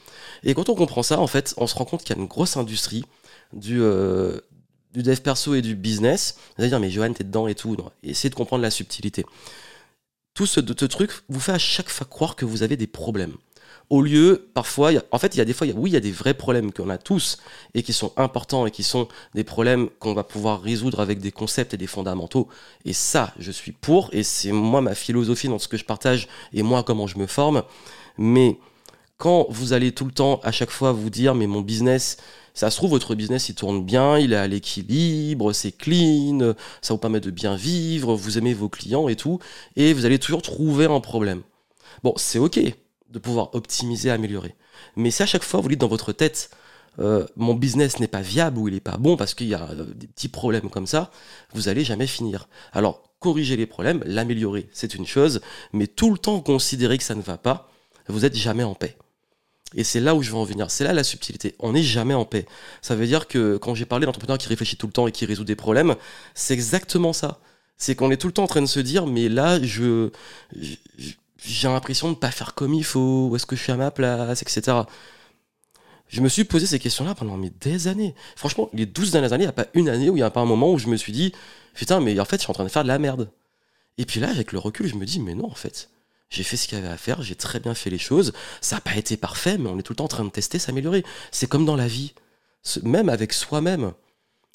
Et 0.44 0.54
quand 0.54 0.68
on 0.68 0.74
comprend 0.74 1.02
ça, 1.02 1.20
en 1.20 1.26
fait, 1.26 1.54
on 1.56 1.66
se 1.66 1.74
rend 1.74 1.84
compte 1.84 2.02
qu'il 2.02 2.14
y 2.14 2.18
a 2.18 2.22
une 2.22 2.28
grosse 2.28 2.56
industrie 2.56 3.04
du, 3.52 3.80
euh, 3.80 4.40
du 4.92 5.02
dev 5.02 5.20
perso 5.20 5.54
et 5.54 5.62
du 5.62 5.74
business. 5.74 6.36
Vous 6.56 6.62
allez 6.62 6.70
dire, 6.70 6.80
mais 6.80 6.90
Johan, 6.90 7.12
t'es 7.12 7.24
dedans 7.24 7.48
et 7.48 7.54
tout. 7.54 7.76
essayez 8.02 8.30
de 8.30 8.34
comprendre 8.34 8.62
la 8.62 8.70
subtilité. 8.70 9.24
Tout 10.34 10.46
ce, 10.46 10.60
truc 10.60 11.10
vous 11.28 11.40
fait 11.40 11.52
à 11.52 11.58
chaque 11.58 11.88
fois 11.88 12.06
croire 12.08 12.36
que 12.36 12.44
vous 12.44 12.62
avez 12.62 12.76
des 12.76 12.86
problèmes. 12.86 13.34
Au 13.90 14.02
lieu, 14.02 14.50
parfois, 14.52 14.90
en 15.12 15.18
fait, 15.18 15.34
il 15.34 15.38
y 15.38 15.40
a 15.40 15.46
des 15.46 15.54
fois, 15.54 15.66
oui, 15.74 15.90
il 15.90 15.94
y 15.94 15.96
a 15.96 16.00
des 16.00 16.12
vrais 16.12 16.34
problèmes 16.34 16.72
qu'on 16.72 16.90
a 16.90 16.98
tous 16.98 17.38
et 17.72 17.82
qui 17.82 17.94
sont 17.94 18.12
importants 18.18 18.66
et 18.66 18.70
qui 18.70 18.82
sont 18.82 19.08
des 19.34 19.44
problèmes 19.44 19.88
qu'on 19.98 20.12
va 20.12 20.24
pouvoir 20.24 20.60
résoudre 20.60 21.00
avec 21.00 21.20
des 21.20 21.32
concepts 21.32 21.72
et 21.72 21.78
des 21.78 21.86
fondamentaux. 21.86 22.48
Et 22.84 22.92
ça, 22.92 23.32
je 23.38 23.50
suis 23.50 23.72
pour 23.72 24.10
et 24.12 24.22
c'est 24.24 24.52
moi 24.52 24.82
ma 24.82 24.94
philosophie 24.94 25.48
dans 25.48 25.58
ce 25.58 25.68
que 25.68 25.78
je 25.78 25.86
partage 25.86 26.28
et 26.52 26.62
moi 26.62 26.82
comment 26.82 27.06
je 27.06 27.18
me 27.18 27.26
forme. 27.26 27.62
Mais 28.18 28.58
quand 29.16 29.46
vous 29.48 29.72
allez 29.72 29.92
tout 29.92 30.04
le 30.04 30.12
temps, 30.12 30.40
à 30.44 30.52
chaque 30.52 30.70
fois, 30.70 30.92
vous 30.92 31.08
dire, 31.08 31.34
mais 31.34 31.46
mon 31.46 31.62
business, 31.62 32.18
ça 32.52 32.70
se 32.70 32.76
trouve, 32.76 32.90
votre 32.90 33.14
business, 33.14 33.48
il 33.48 33.54
tourne 33.54 33.84
bien, 33.84 34.18
il 34.18 34.34
est 34.34 34.36
à 34.36 34.46
l'équilibre, 34.46 35.54
c'est 35.54 35.72
clean, 35.72 36.54
ça 36.82 36.92
vous 36.92 36.98
permet 36.98 37.20
de 37.20 37.30
bien 37.30 37.56
vivre, 37.56 38.14
vous 38.14 38.36
aimez 38.36 38.52
vos 38.52 38.68
clients 38.68 39.08
et 39.08 39.16
tout, 39.16 39.38
et 39.76 39.94
vous 39.94 40.04
allez 40.04 40.18
toujours 40.18 40.42
trouver 40.42 40.84
un 40.84 41.00
problème. 41.00 41.42
Bon, 42.02 42.12
c'est 42.16 42.38
ok 42.38 42.60
de 43.10 43.18
pouvoir 43.18 43.54
optimiser, 43.54 44.10
améliorer. 44.10 44.54
Mais 44.96 45.10
si 45.10 45.22
à 45.22 45.26
chaque 45.26 45.42
fois, 45.42 45.60
vous 45.60 45.68
dites 45.68 45.80
dans 45.80 45.88
votre 45.88 46.12
tête, 46.12 46.50
euh, 46.98 47.26
mon 47.36 47.54
business 47.54 48.00
n'est 48.00 48.08
pas 48.08 48.20
viable 48.20 48.58
ou 48.58 48.68
il 48.68 48.74
n'est 48.74 48.80
pas 48.80 48.96
bon 48.96 49.16
parce 49.16 49.34
qu'il 49.34 49.46
y 49.46 49.54
a 49.54 49.70
euh, 49.70 49.84
des 49.94 50.06
petits 50.06 50.28
problèmes 50.28 50.68
comme 50.68 50.86
ça, 50.86 51.10
vous 51.54 51.68
allez 51.68 51.84
jamais 51.84 52.06
finir. 52.06 52.48
Alors, 52.72 53.02
corriger 53.20 53.56
les 53.56 53.66
problèmes, 53.66 54.02
l'améliorer, 54.04 54.68
c'est 54.72 54.94
une 54.94 55.06
chose, 55.06 55.40
mais 55.72 55.86
tout 55.86 56.10
le 56.12 56.18
temps 56.18 56.40
considérer 56.40 56.98
que 56.98 57.04
ça 57.04 57.14
ne 57.14 57.22
va 57.22 57.38
pas, 57.38 57.70
vous 58.08 58.20
n'êtes 58.20 58.36
jamais 58.36 58.64
en 58.64 58.74
paix. 58.74 58.96
Et 59.74 59.84
c'est 59.84 60.00
là 60.00 60.14
où 60.14 60.22
je 60.22 60.30
veux 60.30 60.36
en 60.36 60.44
venir. 60.44 60.70
C'est 60.70 60.84
là 60.84 60.94
la 60.94 61.04
subtilité. 61.04 61.54
On 61.58 61.72
n'est 61.72 61.82
jamais 61.82 62.14
en 62.14 62.24
paix. 62.24 62.46
Ça 62.80 62.94
veut 62.94 63.06
dire 63.06 63.28
que 63.28 63.58
quand 63.58 63.74
j'ai 63.74 63.84
parlé 63.84 64.06
d'entrepreneur 64.06 64.38
qui 64.38 64.48
réfléchit 64.48 64.76
tout 64.76 64.86
le 64.86 64.92
temps 64.92 65.06
et 65.06 65.12
qui 65.12 65.26
résout 65.26 65.44
des 65.44 65.56
problèmes, 65.56 65.94
c'est 66.34 66.54
exactement 66.54 67.12
ça. 67.12 67.38
C'est 67.76 67.94
qu'on 67.94 68.10
est 68.10 68.16
tout 68.16 68.28
le 68.28 68.32
temps 68.32 68.44
en 68.44 68.48
train 68.48 68.62
de 68.62 68.66
se 68.66 68.80
dire, 68.80 69.06
mais 69.06 69.28
là, 69.28 69.62
je, 69.62 70.10
j'ai 71.44 71.68
l'impression 71.68 72.10
de 72.10 72.16
pas 72.16 72.30
faire 72.30 72.54
comme 72.54 72.74
il 72.74 72.84
faut. 72.84 73.28
Où 73.30 73.36
est-ce 73.36 73.46
que 73.46 73.56
je 73.56 73.62
suis 73.62 73.72
à 73.72 73.76
ma 73.76 73.90
place, 73.90 74.42
etc. 74.42 74.78
Je 76.08 76.20
me 76.20 76.28
suis 76.28 76.44
posé 76.44 76.66
ces 76.66 76.78
questions-là 76.78 77.14
pendant 77.14 77.38
des 77.38 77.88
années. 77.88 78.14
Franchement, 78.36 78.70
les 78.72 78.86
12 78.86 79.12
dernières 79.12 79.32
années, 79.32 79.44
il 79.44 79.46
n'y 79.46 79.50
a 79.50 79.52
pas 79.52 79.66
une 79.74 79.88
année 79.88 80.10
où 80.10 80.14
il 80.14 80.20
n'y 80.20 80.22
a 80.22 80.30
pas 80.30 80.40
un 80.40 80.46
moment 80.46 80.72
où 80.72 80.78
je 80.78 80.88
me 80.88 80.96
suis 80.96 81.12
dit, 81.12 81.32
putain, 81.74 82.00
mais 82.00 82.18
en 82.18 82.24
fait, 82.24 82.36
je 82.36 82.42
suis 82.42 82.50
en 82.50 82.54
train 82.54 82.64
de 82.64 82.70
faire 82.70 82.82
de 82.82 82.88
la 82.88 82.98
merde. 82.98 83.30
Et 83.98 84.06
puis 84.06 84.20
là, 84.20 84.30
avec 84.30 84.52
le 84.52 84.58
recul, 84.58 84.86
je 84.86 84.94
me 84.94 85.04
dis, 85.04 85.20
mais 85.20 85.34
non, 85.34 85.50
en 85.50 85.54
fait 85.54 85.90
j'ai 86.30 86.42
fait 86.42 86.56
ce 86.56 86.68
qu'il 86.68 86.76
y 86.76 86.80
avait 86.80 86.92
à 86.92 86.96
faire, 86.96 87.22
j'ai 87.22 87.34
très 87.34 87.60
bien 87.60 87.74
fait 87.74 87.90
les 87.90 87.98
choses. 87.98 88.32
Ça 88.60 88.76
n'a 88.76 88.80
pas 88.80 88.96
été 88.96 89.16
parfait, 89.16 89.58
mais 89.58 89.70
on 89.70 89.78
est 89.78 89.82
tout 89.82 89.92
le 89.92 89.96
temps 89.96 90.04
en 90.04 90.08
train 90.08 90.24
de 90.24 90.30
tester, 90.30 90.58
s'améliorer. 90.58 91.04
C'est 91.30 91.48
comme 91.48 91.64
dans 91.64 91.76
la 91.76 91.88
vie, 91.88 92.14
même 92.82 93.08
avec 93.08 93.32
soi-même. 93.32 93.92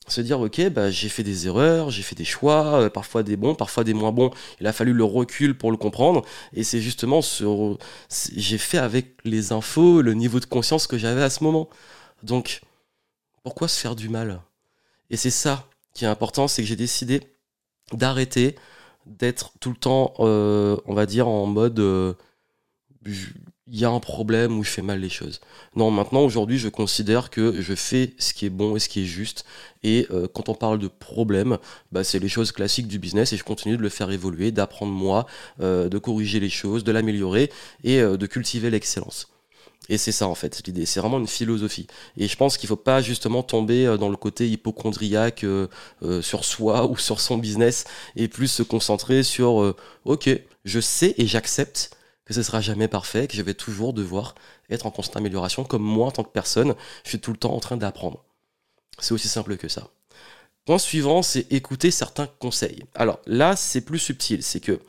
Se 0.07 0.19
dire, 0.19 0.39
ok, 0.41 0.69
bah, 0.69 0.91
j'ai 0.91 1.07
fait 1.07 1.23
des 1.23 1.47
erreurs, 1.47 1.89
j'ai 1.89 2.03
fait 2.03 2.15
des 2.15 2.25
choix, 2.25 2.81
euh, 2.81 2.89
parfois 2.89 3.23
des 3.23 3.37
bons, 3.37 3.55
parfois 3.55 3.85
des 3.85 3.93
moins 3.93 4.11
bons. 4.11 4.31
Il 4.59 4.67
a 4.67 4.73
fallu 4.73 4.91
le 4.91 5.05
recul 5.05 5.57
pour 5.57 5.71
le 5.71 5.77
comprendre. 5.77 6.23
Et 6.53 6.63
c'est 6.63 6.81
justement 6.81 7.21
ce. 7.21 7.77
J'ai 8.35 8.57
fait 8.57 8.77
avec 8.77 9.17
les 9.23 9.53
infos, 9.53 10.01
le 10.01 10.13
niveau 10.13 10.39
de 10.39 10.45
conscience 10.45 10.87
que 10.87 10.97
j'avais 10.97 11.23
à 11.23 11.29
ce 11.29 11.43
moment. 11.43 11.69
Donc, 12.21 12.61
pourquoi 13.43 13.67
se 13.67 13.79
faire 13.79 13.95
du 13.95 14.09
mal? 14.09 14.41
Et 15.09 15.17
c'est 15.17 15.31
ça 15.31 15.67
qui 15.93 16.05
est 16.05 16.07
important, 16.07 16.47
c'est 16.47 16.63
que 16.63 16.67
j'ai 16.67 16.75
décidé 16.75 17.21
d'arrêter 17.91 18.55
d'être 19.05 19.51
tout 19.59 19.69
le 19.69 19.75
temps, 19.75 20.13
euh, 20.19 20.77
on 20.85 20.93
va 20.93 21.05
dire, 21.05 21.27
en 21.27 21.45
mode 21.45 21.79
euh, 21.79 22.13
il 23.67 23.79
y 23.79 23.85
a 23.85 23.89
un 23.89 23.99
problème 23.99 24.57
où 24.57 24.63
je 24.63 24.69
fais 24.69 24.81
mal 24.81 24.99
les 24.99 25.09
choses. 25.09 25.39
Non, 25.75 25.89
maintenant, 25.91 26.21
aujourd'hui, 26.21 26.57
je 26.57 26.69
considère 26.69 27.29
que 27.29 27.61
je 27.61 27.73
fais 27.75 28.13
ce 28.17 28.33
qui 28.33 28.45
est 28.45 28.49
bon 28.49 28.75
et 28.75 28.79
ce 28.79 28.89
qui 28.89 29.03
est 29.03 29.05
juste. 29.05 29.45
Et 29.83 30.07
euh, 30.11 30.27
quand 30.31 30.49
on 30.49 30.55
parle 30.55 30.79
de 30.79 30.87
problème, 30.87 31.57
bah, 31.91 32.03
c'est 32.03 32.19
les 32.19 32.29
choses 32.29 32.51
classiques 32.51 32.87
du 32.87 32.99
business 32.99 33.33
et 33.33 33.37
je 33.37 33.43
continue 33.43 33.77
de 33.77 33.81
le 33.81 33.89
faire 33.89 34.11
évoluer, 34.11 34.51
d'apprendre 34.51 34.91
moi, 34.91 35.25
de 35.59 35.97
corriger 35.97 36.39
les 36.39 36.49
choses, 36.49 36.83
de 36.83 36.91
l'améliorer 36.91 37.51
et 37.83 38.01
de 38.01 38.25
cultiver 38.25 38.69
l'excellence. 38.69 39.27
Et 39.89 39.97
c'est 39.97 40.11
ça 40.11 40.27
en 40.27 40.35
fait 40.35 40.65
l'idée, 40.65 40.85
c'est 40.85 40.99
vraiment 40.99 41.19
une 41.19 41.27
philosophie. 41.27 41.87
Et 42.17 42.27
je 42.27 42.37
pense 42.37 42.57
qu'il 42.57 42.67
ne 42.67 42.69
faut 42.69 42.75
pas 42.77 43.01
justement 43.01 43.43
tomber 43.43 43.85
euh, 43.85 43.97
dans 43.97 44.09
le 44.09 44.15
côté 44.15 44.49
hypochondriaque 44.49 45.43
euh, 45.43 45.67
euh, 46.03 46.21
sur 46.21 46.45
soi 46.45 46.85
ou 46.89 46.97
sur 46.97 47.19
son 47.19 47.37
business 47.37 47.85
et 48.15 48.27
plus 48.27 48.47
se 48.47 48.63
concentrer 48.63 49.23
sur 49.23 49.75
ok, 50.05 50.29
je 50.65 50.79
sais 50.79 51.15
et 51.17 51.27
j'accepte 51.27 51.97
que 52.33 52.41
ce 52.41 52.43
sera 52.43 52.61
jamais 52.61 52.87
parfait, 52.87 53.27
que 53.27 53.35
je 53.35 53.41
vais 53.41 53.53
toujours 53.53 53.93
devoir 53.93 54.35
être 54.69 54.85
en 54.85 54.91
constante 54.91 55.17
amélioration, 55.17 55.63
comme 55.63 55.83
moi 55.83 56.07
en 56.07 56.11
tant 56.11 56.23
que 56.23 56.31
personne, 56.31 56.75
je 57.03 57.09
suis 57.09 57.19
tout 57.19 57.31
le 57.31 57.37
temps 57.37 57.53
en 57.53 57.59
train 57.59 57.77
d'apprendre. 57.77 58.23
C'est 58.99 59.13
aussi 59.13 59.27
simple 59.27 59.57
que 59.57 59.67
ça. 59.67 59.89
Point 60.65 60.79
suivant, 60.79 61.21
c'est 61.21 61.51
écouter 61.51 61.91
certains 61.91 62.27
conseils. 62.39 62.83
Alors 62.95 63.19
là, 63.25 63.55
c'est 63.55 63.81
plus 63.81 63.99
subtil, 63.99 64.43
c'est 64.43 64.59
que 64.59 64.79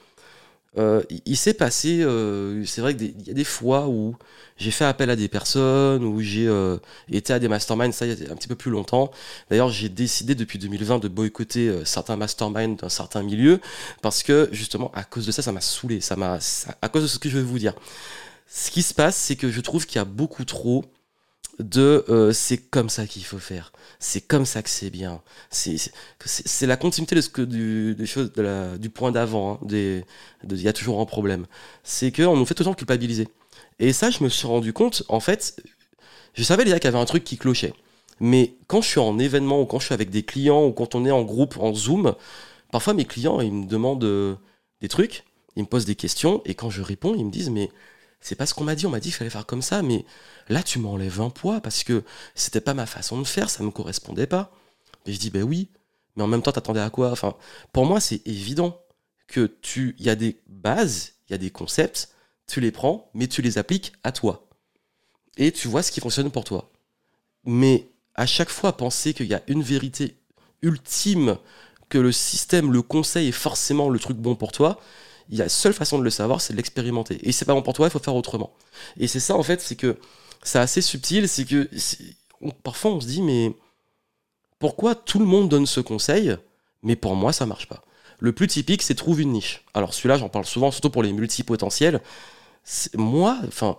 euh, 0.76 1.02
il 1.24 1.37
s'est 1.37 1.54
passé, 1.54 2.02
euh, 2.02 2.64
c'est 2.64 2.80
vrai 2.80 2.96
qu'il 2.96 3.26
y 3.26 3.30
a 3.30 3.34
des 3.34 3.44
fois 3.44 3.87
où 3.88 4.16
j'ai 4.56 4.70
fait 4.70 4.84
appel 4.84 5.08
à 5.10 5.16
des 5.16 5.28
personnes, 5.28 6.04
où 6.04 6.20
j'ai 6.20 6.46
euh, 6.48 6.78
été 7.10 7.32
à 7.32 7.38
des 7.38 7.48
masterminds, 7.48 7.92
ça 7.92 8.06
il 8.06 8.22
y 8.22 8.26
a 8.26 8.32
un 8.32 8.37
petit 8.37 8.48
peu 8.48 8.56
plus 8.56 8.70
longtemps. 8.70 9.10
D'ailleurs, 9.50 9.68
j'ai 9.68 9.88
décidé 9.88 10.34
depuis 10.34 10.58
2020 10.58 10.98
de 10.98 11.08
boycotter 11.08 11.84
certains 11.84 12.16
masterminds 12.16 12.76
d'un 12.76 12.88
certain 12.88 13.22
milieu, 13.22 13.60
parce 14.02 14.22
que 14.22 14.48
justement, 14.52 14.90
à 14.94 15.04
cause 15.04 15.26
de 15.26 15.32
ça, 15.32 15.42
ça 15.42 15.52
m'a 15.52 15.60
saoulé, 15.60 16.00
ça 16.00 16.16
m'a, 16.16 16.38
à 16.82 16.88
cause 16.88 17.02
de 17.02 17.08
ce 17.08 17.18
que 17.18 17.28
je 17.28 17.38
vais 17.38 17.44
vous 17.44 17.58
dire. 17.58 17.74
Ce 18.48 18.70
qui 18.70 18.82
se 18.82 18.94
passe, 18.94 19.16
c'est 19.16 19.37
que 19.37 19.50
je 19.50 19.60
trouve 19.60 19.87
qu'il 19.87 19.96
y 19.96 20.02
a 20.02 20.04
beaucoup 20.04 20.44
trop 20.44 20.84
de 21.59 22.04
euh, 22.09 22.33
c'est 22.33 22.59
comme 22.59 22.88
ça 22.88 23.07
qu'il 23.07 23.24
faut 23.24 23.38
faire, 23.38 23.72
c'est 23.98 24.20
comme 24.20 24.44
ça 24.44 24.62
que 24.62 24.70
c'est 24.70 24.90
bien. 24.90 25.22
C'est 25.50 26.66
la 26.66 26.76
continuité 26.76 27.14
de 27.14 27.20
ce 27.20 27.28
que 27.28 27.42
du, 27.42 27.94
des 27.94 28.07
choses, 28.07 28.33
du 28.78 28.90
point 28.90 29.12
d'avant. 29.12 29.61
Il 29.70 30.04
hein, 30.42 30.57
y 30.57 30.68
a 30.68 30.72
toujours 30.72 31.00
un 31.00 31.07
problème. 31.07 31.46
C'est 31.85 32.11
qu'on 32.12 32.37
nous 32.37 32.44
fait 32.44 32.54
tout 32.54 32.62
le 32.62 32.70
temps 32.70 32.74
culpabiliser. 32.74 33.28
Et 33.78 33.92
ça, 33.92 34.11
je 34.11 34.22
me 34.22 34.28
suis 34.28 34.46
rendu 34.46 34.72
compte, 34.72 35.04
en 35.09 35.20
fait, 35.20 35.62
je 36.35 36.42
savais 36.42 36.64
déjà 36.64 36.78
qu'il 36.78 36.88
y 36.88 36.92
avait 36.94 37.02
un 37.02 37.04
truc 37.04 37.24
qui 37.24 37.37
clochait. 37.38 37.74
Mais 38.20 38.54
quand 38.66 38.80
je 38.80 38.88
suis 38.88 39.00
en 39.00 39.18
événement 39.18 39.61
ou 39.61 39.66
quand 39.66 39.78
je 39.78 39.87
suis 39.87 39.94
avec 39.94 40.11
des 40.11 40.22
clients 40.22 40.64
ou 40.64 40.72
quand 40.72 40.94
on 40.94 41.04
est 41.04 41.11
en 41.11 41.22
groupe, 41.22 41.57
en 41.59 41.74
Zoom, 41.74 42.14
parfois 42.70 42.94
mes 42.94 43.04
clients, 43.04 43.40
ils 43.40 43.52
me 43.52 43.66
demandent 43.66 44.04
euh, 44.04 44.37
des 44.80 44.88
trucs, 44.88 45.24
ils 45.57 45.62
me 45.62 45.68
posent 45.68 45.85
des 45.85 45.96
questions 45.96 46.42
et 46.44 46.54
quand 46.54 46.70
je 46.70 46.83
réponds, 46.83 47.14
ils 47.14 47.24
me 47.24 47.30
disent 47.30 47.50
mais 47.50 47.70
c'est 48.24 48.37
pas 48.37 48.46
ce 48.46 48.54
qu'on 48.54 48.64
m'a 48.64 48.74
dit, 48.74 48.87
on 48.87 48.90
m'a 48.90 49.00
dit 49.00 49.10
qu'il 49.10 49.16
fallait 49.16 49.28
faire 49.28 49.44
comme 49.44 49.60
ça, 49.60 49.82
mais 49.82 50.06
là 50.48 50.62
tu 50.62 50.78
m'enlèves 50.78 51.20
un 51.20 51.28
poids 51.28 51.60
parce 51.60 51.84
que 51.84 52.02
c'était 52.34 52.62
pas 52.62 52.72
ma 52.72 52.87
façon 52.87 53.20
de 53.20 53.26
faire, 53.26 53.50
ça 53.50 53.62
me 53.62 53.70
correspondait 53.70 54.26
pas. 54.26 54.50
Et 55.04 55.12
je 55.12 55.18
dis 55.18 55.28
ben 55.28 55.42
oui, 55.42 55.68
mais 56.16 56.22
en 56.22 56.26
même 56.26 56.40
temps 56.40 56.50
t'attendais 56.50 56.80
à 56.80 56.88
quoi? 56.88 57.12
Enfin, 57.12 57.37
pour 57.72 57.84
moi 57.84 58.00
c'est 58.00 58.26
évident 58.26 58.80
que 59.26 59.54
tu, 59.60 59.94
y 59.98 60.08
a 60.08 60.14
des 60.16 60.40
bases, 60.46 61.12
il 61.28 61.32
y 61.32 61.34
a 61.34 61.38
des 61.38 61.50
concepts, 61.50 62.08
tu 62.46 62.60
les 62.60 62.72
prends, 62.72 63.10
mais 63.12 63.28
tu 63.28 63.42
les 63.42 63.58
appliques 63.58 63.92
à 64.04 64.10
toi. 64.10 64.48
Et 65.37 65.52
tu 65.52 65.68
vois 65.68 65.82
ce 65.82 65.92
qui 65.92 66.00
fonctionne 66.00 66.30
pour 66.30 66.44
toi. 66.44 66.72
Mais 67.44 67.90
à 68.14 68.24
chaque 68.24 68.48
fois 68.48 68.74
penser 68.74 69.12
qu'il 69.12 69.26
y 69.26 69.34
a 69.34 69.42
une 69.48 69.62
vérité 69.62 70.16
ultime, 70.62 71.37
que 71.90 71.98
le 71.98 72.10
système, 72.10 72.72
le 72.72 72.80
conseil 72.80 73.28
est 73.28 73.32
forcément 73.32 73.90
le 73.90 73.98
truc 73.98 74.16
bon 74.16 74.34
pour 74.34 74.50
toi, 74.50 74.80
il 75.28 75.38
y 75.38 75.40
a 75.40 75.44
la 75.44 75.48
seule 75.48 75.72
façon 75.72 75.98
de 75.98 76.04
le 76.04 76.10
savoir, 76.10 76.40
c'est 76.40 76.52
de 76.52 76.56
l'expérimenter. 76.56 77.18
Et 77.26 77.32
c'est 77.32 77.44
pas 77.44 77.54
bon 77.54 77.62
pour 77.62 77.72
toi, 77.72 77.87
il 77.87 77.90
faut 77.90 77.98
faire 77.98 78.14
autrement. 78.14 78.52
Et 78.96 79.08
c'est 79.08 79.20
ça, 79.20 79.37
en 79.37 79.42
fait, 79.42 79.60
c'est 79.60 79.76
que 79.76 79.98
c'est 80.42 80.58
assez 80.58 80.82
subtil, 80.82 81.28
c'est 81.28 81.44
que 81.44 81.68
parfois 82.62 82.92
on 82.92 83.00
se 83.00 83.06
dit, 83.06 83.22
mais 83.22 83.54
pourquoi 84.58 84.94
tout 84.94 85.18
le 85.18 85.24
monde 85.24 85.48
donne 85.48 85.66
ce 85.66 85.80
conseil, 85.80 86.37
mais 86.82 86.96
pour 86.96 87.16
moi, 87.16 87.32
ça 87.32 87.46
marche 87.46 87.68
pas? 87.68 87.84
Le 88.18 88.32
plus 88.32 88.46
typique, 88.46 88.82
c'est 88.82 88.94
trouve 88.94 89.20
une 89.20 89.32
niche. 89.32 89.64
Alors 89.74 89.94
celui-là, 89.94 90.18
j'en 90.18 90.28
parle 90.28 90.44
souvent, 90.44 90.70
surtout 90.70 90.90
pour 90.90 91.02
les 91.02 91.12
multipotentiels. 91.12 92.00
Moi, 92.94 93.38
enfin, 93.46 93.78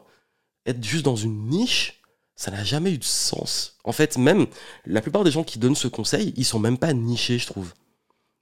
être 0.65 0.83
juste 0.83 1.05
dans 1.05 1.15
une 1.15 1.47
niche, 1.47 2.01
ça 2.35 2.51
n'a 2.51 2.63
jamais 2.63 2.91
eu 2.91 2.97
de 2.97 3.03
sens. 3.03 3.77
En 3.83 3.91
fait, 3.91 4.17
même 4.17 4.47
la 4.85 5.01
plupart 5.01 5.23
des 5.23 5.31
gens 5.31 5.43
qui 5.43 5.57
donnent 5.57 5.75
ce 5.75 5.87
conseil, 5.87 6.33
ils 6.35 6.45
sont 6.45 6.59
même 6.59 6.77
pas 6.77 6.93
nichés, 6.93 7.39
je 7.39 7.47
trouve. 7.47 7.73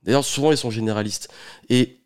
D'ailleurs, 0.01 0.25
souvent, 0.25 0.51
ils 0.51 0.57
sont 0.57 0.71
généralistes. 0.71 1.29
Et 1.69 2.02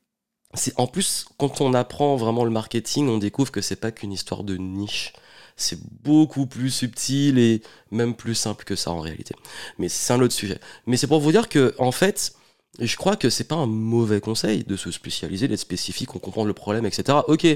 en 0.78 0.88
plus 0.88 1.26
quand 1.38 1.62
on 1.62 1.74
apprend 1.74 2.16
vraiment 2.16 2.44
le 2.44 2.52
marketing, 2.52 3.08
on 3.10 3.18
découvre 3.18 3.52
que 3.52 3.62
c'est 3.62 3.76
pas 3.76 3.92
qu'une 3.92 4.12
histoire 4.12 4.44
de 4.44 4.58
niche. 4.58 5.14
C'est 5.56 5.80
beaucoup 6.04 6.46
plus 6.46 6.70
subtil 6.70 7.40
et 7.40 7.62
même 7.90 8.14
plus 8.16 8.36
simple 8.36 8.64
que 8.64 8.76
ça 8.76 8.92
en 8.92 9.00
réalité. 9.00 9.36
Mais 9.80 9.90
c'est 9.90 10.14
un 10.14 10.22
autre 10.22 10.34
sujet. 10.34 10.60
Mais 10.86 10.98
c'est 10.98 11.08
pour 11.08 11.20
vous 11.20 11.32
dire 11.32 11.50
que 11.50 11.74
en 11.80 11.92
fait, 11.92 12.34
je 12.80 12.96
crois 12.96 13.16
que 13.16 13.30
c'est 13.30 13.46
pas 13.46 13.56
un 13.56 13.66
mauvais 13.66 14.22
conseil 14.22 14.64
de 14.64 14.76
se 14.76 14.92
spécialiser, 14.92 15.48
d'être 15.48 15.60
spécifique, 15.60 16.16
on 16.16 16.20
comprend 16.20 16.46
le 16.46 16.54
problème, 16.54 16.86
etc. 16.86 17.20
Ok, 17.28 17.48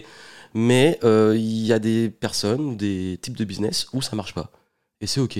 mais 0.53 0.99
euh, 1.03 1.35
il 1.37 1.65
y 1.65 1.73
a 1.73 1.79
des 1.79 2.09
personnes 2.09 2.75
des 2.77 3.19
types 3.21 3.37
de 3.37 3.45
business 3.45 3.87
où 3.93 4.01
ça 4.01 4.15
marche 4.15 4.33
pas. 4.33 4.51
Et 4.99 5.07
c'est 5.07 5.21
ok. 5.21 5.39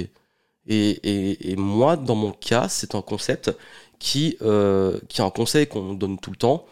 Et, 0.67 1.55
moi, 1.57 1.97
dans 1.97 2.15
mon 2.15 2.31
cas, 2.31 2.69
c'est 2.69 2.95
un 2.95 3.01
concept 3.01 3.51
qui, 3.99 4.37
euh, 4.41 4.99
qui 5.09 5.21
est 5.21 5.23
un 5.23 5.29
conseil 5.31 5.67
qu'on 5.67 5.93
donne 5.93 6.19
tout 6.19 6.31
le 6.31 6.37
temps, 6.37 6.65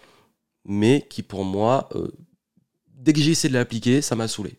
mais 0.70 1.06
qui 1.10 1.24
pour 1.24 1.44
moi, 1.44 1.90
euh, 1.96 2.08
dès 2.88 3.12
que 3.12 3.20
j'ai 3.20 3.32
essayé 3.32 3.50
de 3.50 3.58
l'appliquer, 3.58 4.02
ça 4.02 4.16
m'a 4.16 4.28
saoulé. 4.30 4.56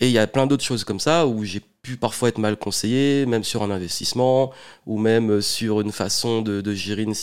Et 0.00 0.06
il 0.06 0.12
y 0.12 0.18
a 0.18 0.26
plein 0.26 0.46
d'autres 0.46 0.64
choses 0.64 0.84
comme 0.84 1.00
ça 1.00 1.26
où 1.26 1.44
j'ai 1.44 1.60
pu 1.82 1.96
parfois 1.96 2.28
être 2.28 2.38
mal 2.38 2.56
conseillé, 2.56 3.26
même 3.26 3.42
sur 3.42 3.64
un 3.64 3.70
investissement, 3.70 4.52
ou 4.86 4.98
même 4.98 5.40
sur 5.42 5.80
une 5.80 5.90
façon 5.90 6.40
de, 6.40 6.72
gérer 6.72 7.02
une, 7.02 7.14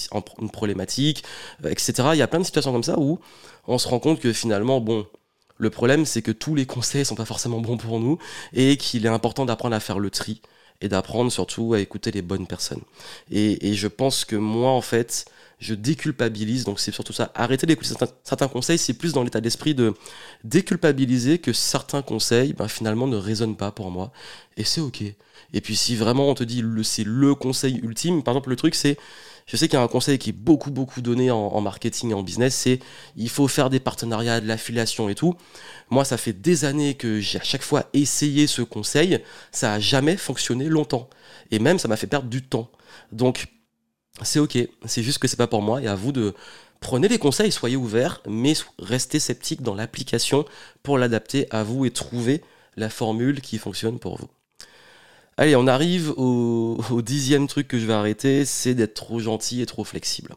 problématique, 0.52 1.24
etc. 1.66 2.10
Il 2.14 2.18
y 2.18 2.22
a 2.22 2.28
plein 2.28 2.40
de 2.40 2.46
situations 2.46 2.74
comme 2.74 2.84
ça 2.84 3.00
où 3.00 3.20
on 3.68 3.78
se 3.78 3.88
rend 3.88 4.00
compte 4.00 4.20
que 4.20 4.34
finalement, 4.34 4.82
bon, 4.82 5.08
le 5.58 5.70
problème, 5.70 6.06
c'est 6.06 6.22
que 6.22 6.32
tous 6.32 6.56
les 6.56 6.66
conseils 6.66 7.06
sont 7.06 7.16
pas 7.16 7.26
forcément 7.26 7.62
bons 7.62 7.78
pour 7.78 8.00
nous 8.00 8.18
et 8.54 8.76
qu'il 8.78 9.06
est 9.06 9.10
important 9.10 9.46
d'apprendre 9.46 9.76
à 9.76 9.80
faire 9.80 10.00
le 10.00 10.10
tri 10.10 10.42
et 10.82 10.88
d'apprendre 10.88 11.32
surtout 11.32 11.74
à 11.74 11.80
écouter 11.80 12.12
les 12.12 12.22
bonnes 12.22 12.48
personnes. 12.48 12.82
Et, 13.32 13.74
je 13.74 13.88
pense 13.88 14.26
que 14.26 14.36
moi, 14.36 14.72
en 14.72 14.82
fait, 14.82 15.26
je 15.60 15.74
déculpabilise, 15.74 16.64
donc 16.64 16.80
c'est 16.80 16.92
surtout 16.92 17.14
ça. 17.14 17.32
Arrêter 17.36 17.68
d'écouter 17.68 17.94
certains, 18.24 18.48
conseils, 18.48 18.78
c'est 18.78 18.94
plus 18.94 19.14
dans 19.14 19.24
l'état 19.24 19.42
d'esprit 19.42 19.76
de 19.76 19.94
déculpabiliser 20.44 21.40
que 21.40 21.52
certains 21.52 22.02
conseils, 22.02 22.54
ben, 22.54 22.68
finalement, 22.68 23.08
ne 23.08 23.18
résonnent 23.18 23.58
pas 23.58 23.72
pour 23.72 23.92
moi. 23.92 24.12
Et 24.58 24.64
c'est 24.64 24.82
ok. 24.82 25.04
Et 25.54 25.62
puis 25.62 25.76
si 25.76 25.96
vraiment 25.96 26.30
on 26.30 26.36
te 26.36 26.44
dit 26.44 26.64
c'est 26.84 27.04
le 27.04 27.36
conseil 27.36 27.80
ultime, 27.84 28.24
par 28.24 28.34
exemple, 28.34 28.50
le 28.50 28.56
truc 28.56 28.76
c'est 28.76 28.98
je 29.50 29.58
sais 29.58 29.68
qu'il 29.68 29.80
y 29.80 29.82
a 29.82 29.84
un 29.84 29.88
conseil 29.88 30.20
qui 30.20 30.30
est 30.30 30.34
beaucoup, 30.34 30.70
beaucoup 30.70 31.02
donné 31.02 31.32
en, 31.32 31.60
marketing 31.60 32.12
et 32.12 32.14
en 32.14 32.22
business, 32.22 32.54
c'est 32.54 32.80
il 33.18 33.30
faut 33.30 33.48
faire 33.48 33.72
des 33.72 33.80
partenariats, 33.80 34.42
de 34.42 34.48
l'affiliation 34.48 35.10
et 35.10 35.16
tout. 35.16 35.34
Moi, 35.90 36.06
ça 36.06 36.18
fait 36.18 36.34
des 36.34 36.66
années 36.66 36.94
que 36.94 37.20
j'ai 37.20 37.40
à 37.40 37.44
chaque 37.44 37.64
fois 37.64 37.86
essayé 37.94 38.46
ce 38.46 38.62
conseil. 38.62 39.24
Ça 39.52 39.74
a 39.74 39.80
jamais 39.80 40.18
fonctionné 40.18 40.66
longtemps. 40.66 41.10
Et 41.50 41.58
même, 41.58 41.80
ça 41.80 41.88
m'a 41.88 41.98
fait 41.98 42.06
perdre 42.06 42.30
du 42.30 42.44
temps. 42.44 42.70
Donc, 43.12 43.48
c'est 44.24 44.40
ok. 44.40 44.58
C'est 44.86 45.04
juste 45.04 45.20
que 45.20 45.28
c'est 45.28 45.38
pas 45.38 45.48
pour 45.48 45.62
moi. 45.62 45.82
Et 45.82 45.88
à 45.88 45.96
vous 45.96 46.12
de 46.12 46.34
prenez 46.80 47.08
les 47.08 47.20
conseils, 47.20 47.52
soyez 47.52 47.76
ouverts, 47.76 48.22
mais 48.28 48.54
restez 48.80 49.20
sceptiques 49.20 49.62
dans 49.62 49.76
l'application 49.76 50.46
pour 50.84 50.98
l'adapter 50.98 51.48
à 51.52 51.64
vous 51.64 51.86
et 51.86 51.92
trouver 51.92 52.42
la 52.78 52.90
formule 52.90 53.42
qui 53.42 53.58
fonctionne 53.58 54.00
pour 54.00 54.18
vous. 54.18 54.30
Allez, 55.38 55.56
on 55.56 55.68
arrive 55.68 56.10
au, 56.18 57.02
dixième 57.02 57.48
truc 57.48 57.68
que 57.68 57.80
je 57.80 57.86
vais 57.86 57.94
arrêter, 57.94 58.46
c'est 58.46 58.74
d'être 58.74 58.94
trop 58.94 59.20
gentil 59.20 59.62
et 59.62 59.66
trop 59.66 59.84
flexible. 59.84 60.36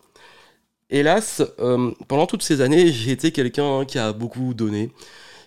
Hélas, 0.91 1.43
euh, 1.59 1.91
pendant 2.07 2.27
toutes 2.27 2.43
ces 2.43 2.61
années, 2.61 2.93
j'ai 2.93 3.13
été 3.13 3.33
quelqu'un 3.33 3.87
qui 3.87 3.99
a 3.99 4.13
beaucoup 4.13 4.53
donné, 4.53 4.91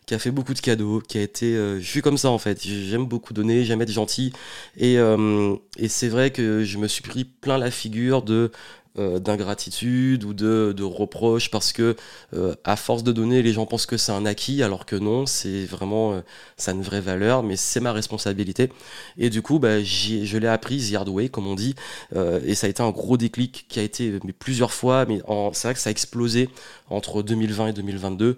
qui 0.05 0.13
a 0.13 0.19
fait 0.19 0.31
beaucoup 0.31 0.53
de 0.53 0.59
cadeaux, 0.59 1.01
qui 1.01 1.17
a 1.17 1.21
été... 1.21 1.55
Euh, 1.55 1.79
je 1.79 1.87
suis 1.89 2.01
comme 2.01 2.17
ça 2.17 2.29
en 2.29 2.37
fait, 2.37 2.61
j'aime 2.63 3.05
beaucoup 3.05 3.33
donner, 3.33 3.65
j'aime 3.65 3.81
être 3.81 3.91
gentil. 3.91 4.33
Et, 4.77 4.97
euh, 4.99 5.55
et 5.77 5.87
c'est 5.87 6.09
vrai 6.09 6.31
que 6.31 6.63
je 6.63 6.77
me 6.77 6.87
suis 6.87 7.01
pris 7.01 7.25
plein 7.25 7.57
la 7.57 7.71
figure 7.71 8.21
de 8.21 8.51
euh, 8.97 9.19
d'ingratitude 9.19 10.23
ou 10.23 10.33
de, 10.33 10.73
de 10.75 11.49
parce 11.49 11.73
que 11.73 11.97
euh, 12.33 12.55
à 12.63 12.77
force 12.77 13.03
de 13.03 13.11
donner 13.11 13.41
les 13.41 13.51
gens 13.51 13.65
pensent 13.65 13.85
que 13.85 13.97
c'est 13.97 14.13
un 14.13 14.25
acquis 14.25 14.63
alors 14.63 14.85
que 14.85 14.95
non 14.95 15.25
c'est 15.25 15.65
vraiment 15.65 16.13
euh, 16.13 16.21
ça 16.55 16.71
a 16.71 16.73
une 16.73 16.81
vraie 16.81 17.01
valeur 17.01 17.43
mais 17.43 17.57
c'est 17.57 17.81
ma 17.81 17.91
responsabilité. 17.91 18.71
Et 19.17 19.29
du 19.29 19.41
coup 19.41 19.59
bah, 19.59 19.83
je 19.83 20.37
l'ai 20.37 20.47
appris 20.47 20.91
the 20.91 20.95
hard 20.95 21.09
way 21.09 21.27
comme 21.27 21.45
on 21.45 21.55
dit 21.55 21.75
et 22.15 22.55
ça 22.55 22.67
a 22.67 22.69
été 22.69 22.81
un 22.81 22.91
gros 22.91 23.17
déclic 23.17 23.65
qui 23.67 23.79
a 23.79 23.83
été 23.83 24.17
mais 24.23 24.31
plusieurs 24.31 24.71
fois 24.71 25.05
mais 25.05 25.21
c'est 25.53 25.67
vrai 25.67 25.73
que 25.73 25.81
ça 25.81 25.89
a 25.89 25.91
explosé 25.91 26.49
entre 26.89 27.21
2020 27.21 27.67
et 27.67 27.73
2022 27.73 28.37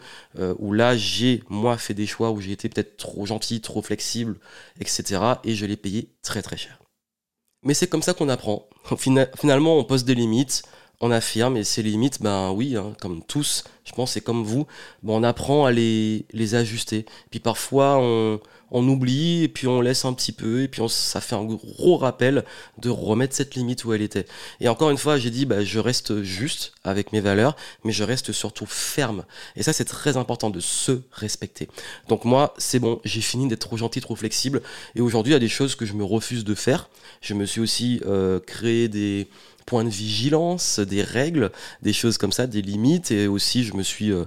où 0.57 0.73
là 0.73 0.97
j'ai 0.97 1.43
moi 1.49 1.77
fait 1.77 1.93
des 1.93 2.07
choix 2.07 2.31
où 2.31 2.41
j'ai 2.41 2.51
été 2.51 2.67
peut-être 2.69 2.97
trop 2.97 3.25
gentil 3.25 3.61
trop 3.61 3.81
flexible 3.81 4.37
etc 4.79 5.21
et 5.43 5.53
je 5.53 5.65
l'ai 5.65 5.77
payé 5.77 6.09
très 6.23 6.41
très 6.41 6.57
cher 6.57 6.79
mais 7.63 7.73
c'est 7.73 7.87
comme 7.87 8.01
ça 8.01 8.13
qu'on 8.13 8.29
apprend. 8.29 8.67
Finalement, 8.97 9.77
on 9.77 9.83
pose 9.83 10.05
des 10.05 10.15
limites, 10.15 10.63
on 10.99 11.11
affirme, 11.11 11.57
et 11.57 11.63
ces 11.63 11.83
limites, 11.83 12.21
ben 12.21 12.51
oui, 12.51 12.75
hein, 12.75 12.93
comme 13.01 13.21
tous, 13.23 13.63
je 13.85 13.91
pense, 13.93 14.13
c'est 14.13 14.21
comme 14.21 14.43
vous, 14.43 14.65
ben 15.03 15.13
on 15.13 15.23
apprend 15.23 15.65
à 15.65 15.71
les, 15.71 16.25
les 16.31 16.55
ajuster. 16.55 17.05
Puis 17.29 17.39
parfois, 17.39 17.97
on, 17.99 18.39
on 18.71 18.87
oublie 18.87 19.43
et 19.43 19.47
puis 19.47 19.67
on 19.67 19.81
laisse 19.81 20.05
un 20.05 20.13
petit 20.13 20.31
peu 20.31 20.61
et 20.63 20.67
puis 20.67 20.81
on, 20.81 20.87
ça 20.87 21.21
fait 21.21 21.35
un 21.35 21.43
gros 21.43 21.97
rappel 21.97 22.43
de 22.77 22.89
remettre 22.89 23.35
cette 23.35 23.55
limite 23.55 23.85
où 23.85 23.93
elle 23.93 24.01
était. 24.01 24.25
Et 24.59 24.67
encore 24.67 24.89
une 24.89 24.97
fois, 24.97 25.17
j'ai 25.17 25.29
dit, 25.29 25.45
bah, 25.45 25.63
je 25.63 25.79
reste 25.79 26.21
juste 26.23 26.73
avec 26.83 27.13
mes 27.13 27.21
valeurs, 27.21 27.55
mais 27.83 27.91
je 27.91 28.03
reste 28.03 28.31
surtout 28.31 28.65
ferme. 28.65 29.25
Et 29.55 29.63
ça, 29.63 29.73
c'est 29.73 29.85
très 29.85 30.17
important 30.17 30.49
de 30.49 30.59
se 30.59 31.01
respecter. 31.11 31.69
Donc 32.07 32.25
moi, 32.25 32.53
c'est 32.57 32.79
bon, 32.79 32.99
j'ai 33.05 33.21
fini 33.21 33.47
d'être 33.47 33.67
trop 33.67 33.77
gentil, 33.77 34.01
trop 34.01 34.15
flexible. 34.15 34.61
Et 34.95 35.01
aujourd'hui, 35.01 35.31
il 35.31 35.35
y 35.35 35.37
a 35.37 35.39
des 35.39 35.47
choses 35.47 35.75
que 35.75 35.85
je 35.85 35.93
me 35.93 36.03
refuse 36.03 36.43
de 36.43 36.55
faire. 36.55 36.89
Je 37.21 37.33
me 37.33 37.45
suis 37.45 37.61
aussi 37.61 38.01
euh, 38.05 38.39
créé 38.39 38.87
des 38.87 39.27
points 39.65 39.83
de 39.83 39.89
vigilance, 39.89 40.79
des 40.79 41.03
règles, 41.03 41.51
des 41.81 41.91
choses 41.91 42.17
comme 42.17 42.31
ça, 42.31 42.47
des 42.47 42.61
limites. 42.61 43.11
Et 43.11 43.27
aussi, 43.27 43.63
je 43.63 43.73
me 43.73 43.83
suis, 43.83 44.11
euh, 44.11 44.25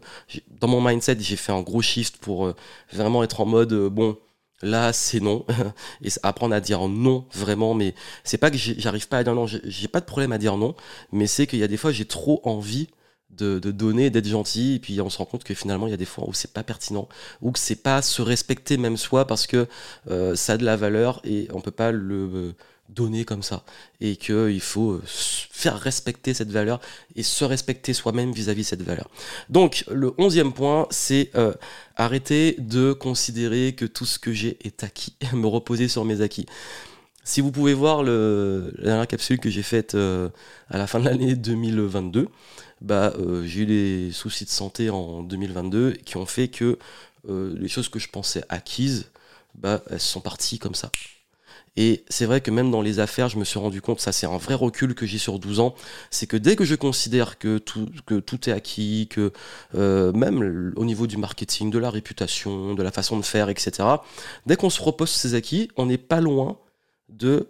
dans 0.61 0.69
mon 0.69 0.81
mindset, 0.83 1.17
j'ai 1.21 1.37
fait 1.37 1.53
un 1.53 1.63
gros 1.63 1.83
shift 1.83 2.19
pour 2.19 2.47
euh, 2.47 2.55
vraiment 2.93 3.23
être 3.23 3.41
en 3.41 3.47
mode, 3.47 3.73
bon, 3.89 4.19
Là, 4.63 4.93
c'est 4.93 5.21
non. 5.21 5.47
Et 6.03 6.09
apprendre 6.23 6.55
à 6.55 6.61
dire 6.61 6.87
non, 6.89 7.27
vraiment. 7.33 7.75
Mais 7.75 7.95
c'est 8.25 8.39
pas 8.39 8.51
que 8.51 8.57
j'arrive 8.57 9.09
pas 9.09 9.19
à 9.19 9.25
dire 9.25 9.35
non. 9.35 9.47
J'ai 9.47 9.89
pas 9.89 10.01
de 10.01 10.05
problème 10.05 10.33
à 10.33 10.39
dire 10.39 10.57
non. 10.57 10.75
Mais 11.13 11.27
c'est 11.27 11.47
qu'il 11.47 11.59
y 11.59 11.65
a 11.65 11.69
des 11.69 11.77
fois, 11.77 11.93
j'ai 11.93 12.05
trop 12.05 12.41
envie 12.45 12.89
de, 13.31 13.59
donner, 13.59 14.11
d'être 14.11 14.29
gentil. 14.29 14.75
Et 14.75 14.79
puis, 14.79 15.01
on 15.01 15.11
se 15.11 15.19
rend 15.19 15.25
compte 15.25 15.45
que 15.45 15.55
finalement, 15.55 15.87
il 15.87 15.91
y 15.91 15.95
a 15.95 15.99
des 15.99 16.05
fois 16.05 16.25
où 16.29 16.35
c'est 16.35 16.53
pas 16.53 16.63
pertinent. 16.63 17.09
Ou 17.41 17.53
que 17.53 17.59
c'est 17.59 17.83
pas 17.83 18.03
se 18.03 18.23
respecter 18.23 18.77
même 18.77 18.97
soi 18.97 19.27
parce 19.27 19.47
que 19.47 19.67
euh, 20.11 20.35
ça 20.37 20.55
a 20.55 20.57
de 20.57 20.65
la 20.65 20.77
valeur 20.77 21.21
et 21.25 21.49
on 21.53 21.61
peut 21.61 21.71
pas 21.71 21.93
le 21.93 22.55
donner 22.95 23.25
comme 23.25 23.43
ça 23.43 23.65
et 24.01 24.17
qu'il 24.17 24.61
faut 24.61 24.93
euh, 24.93 25.03
faire 25.07 25.79
respecter 25.79 26.35
cette 26.35 26.51
valeur 26.51 26.81
et 27.17 27.23
se 27.23 27.45
respecter 27.45 27.93
soi-même 27.93 28.33
vis-à-vis 28.33 28.63
de 28.63 28.67
cette 28.67 28.83
valeur. 28.83 29.09
Donc 29.49 29.85
le 29.91 30.13
onzième 30.19 30.53
point, 30.53 30.87
c'est 30.91 31.31
euh, 31.35 31.53
arrêter 31.97 32.57
de 32.59 32.93
considérer 32.93 33.75
que 33.75 33.85
tout 33.85 34.05
ce 34.05 34.19
que 34.19 34.33
j'ai 34.33 34.59
est 34.65 34.85
acquis, 34.85 35.15
me 35.33 35.47
reposer 35.47 35.89
sur 35.89 36.05
mes 36.05 36.21
acquis. 36.21 36.47
Si 37.23 37.41
vous 37.41 37.53
pouvez 37.53 37.75
voir 37.75 38.03
la 38.03 38.71
dernière 38.83 39.07
capsule 39.07 39.39
que 39.39 39.51
j'ai 39.51 39.63
faite 39.63 39.95
euh, 39.95 40.31
à 40.69 40.79
la 40.79 40.87
fin 40.87 40.99
de 40.99 41.05
l'année 41.05 41.37
2022, 41.37 42.29
bah, 42.81 43.13
j'ai 43.45 43.61
eu 43.61 43.67
des 43.67 44.11
soucis 44.11 44.47
de 44.47 44.51
santé 44.51 44.89
en 44.89 45.23
2022 45.23 45.93
qui 46.05 46.17
ont 46.17 46.25
fait 46.25 46.49
que 46.49 46.79
les 47.29 47.69
choses 47.69 47.91
que 47.91 47.99
je 47.99 48.09
pensais 48.09 48.43
acquises, 48.49 49.11
bah, 49.55 49.83
elles 49.91 50.01
sont 50.01 50.23
parties 50.23 50.59
comme 50.59 50.75
ça. 50.75 50.91
Et 51.77 52.05
c'est 52.09 52.27
vrai 52.27 52.41
que 52.41 52.51
même 52.51 52.71
dans 52.71 52.83
les 52.83 52.99
affaires, 52.99 53.29
je 53.29 53.39
me 53.39 53.45
suis 53.45 53.59
rendu 53.59 53.81
compte, 53.81 54.01
ça 54.01 54.13
c'est 54.13 54.27
un 54.27 54.37
vrai 54.39 54.55
recul 54.55 54.95
que 54.95 55.07
j'ai 55.07 55.19
sur 55.19 55.39
12 55.39 55.61
ans, 55.61 55.75
c'est 56.11 56.27
que 56.27 56.37
dès 56.37 56.57
que 56.57 56.65
je 56.65 56.75
considère 56.75 57.39
que 57.39 57.59
tout, 57.59 58.49
est 58.49 58.53
acquis, 58.53 59.09
que 59.09 59.33
euh, 59.75 60.13
même 60.13 60.73
au 60.77 60.85
niveau 60.85 61.07
du 61.07 61.17
marketing, 61.17 61.71
de 61.71 61.79
la 61.79 61.91
réputation, 61.91 62.75
de 62.75 62.83
la 62.83 62.91
façon 62.91 63.19
de 63.19 63.25
faire, 63.25 63.49
etc., 63.49 63.89
dès 64.47 64.57
qu'on 64.57 64.71
se 64.71 64.83
repose 64.83 65.11
ces 65.11 65.35
acquis, 65.35 65.71
on 65.77 65.87
n'est 65.87 65.99
pas 65.99 66.21
loin 66.21 66.59
de 67.09 67.49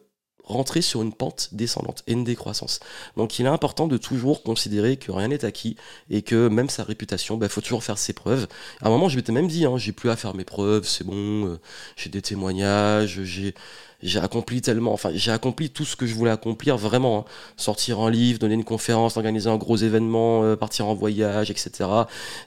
rentrer 0.51 0.83
sur 0.83 1.03
une 1.03 1.13
pente 1.13 1.49
descendante 1.53 2.03
et 2.07 2.13
une 2.13 2.25
décroissance. 2.25 2.81
Donc 3.17 3.39
il 3.39 3.47
est 3.47 3.49
important 3.49 3.87
de 3.87 3.97
toujours 3.97 4.43
considérer 4.43 4.97
que 4.97 5.13
rien 5.13 5.29
n'est 5.29 5.45
acquis 5.45 5.77
et 6.11 6.23
que 6.23 6.49
même 6.49 6.69
sa 6.69 6.85
réputation, 6.85 7.37
il 7.37 7.39
bah, 7.39 7.49
faut 7.49 7.61
toujours 7.61 7.85
faire 7.85 7.99
ses 7.99 8.13
preuves. 8.13 8.47
À 8.81 8.89
un 8.89 8.91
moment, 8.91 9.09
je 9.09 9.17
m'étais 9.17 9.33
même 9.33 9.49
dit, 9.49 9.65
hein, 9.65 9.77
j'ai 9.77 9.93
plus 9.93 10.11
à 10.11 10.17
faire 10.17 10.35
mes 10.35 10.45
preuves, 10.45 10.87
c'est 10.87 11.05
bon, 11.05 11.47
euh, 11.47 11.61
j'ai 11.97 12.11
des 12.11 12.23
témoignages, 12.23 13.23
j'ai 13.23 13.55
j'ai 14.03 14.19
accompli 14.19 14.63
tellement, 14.63 14.93
enfin 14.93 15.11
j'ai 15.13 15.31
accompli 15.31 15.71
tout 15.71 15.85
ce 15.85 15.97
que 15.97 16.07
je 16.07 16.15
voulais 16.15 16.31
accomplir 16.31 16.77
vraiment. 16.77 17.19
Hein. 17.19 17.25
Sortir 17.57 18.01
un 18.01 18.11
livre, 18.11 18.39
donner 18.39 18.55
une 18.55 18.65
conférence, 18.65 19.17
organiser 19.17 19.51
un 19.51 19.57
gros 19.57 19.77
événement, 19.77 20.43
euh, 20.43 20.57
partir 20.57 20.87
en 20.87 20.95
voyage, 20.95 21.51
etc. 21.51 21.71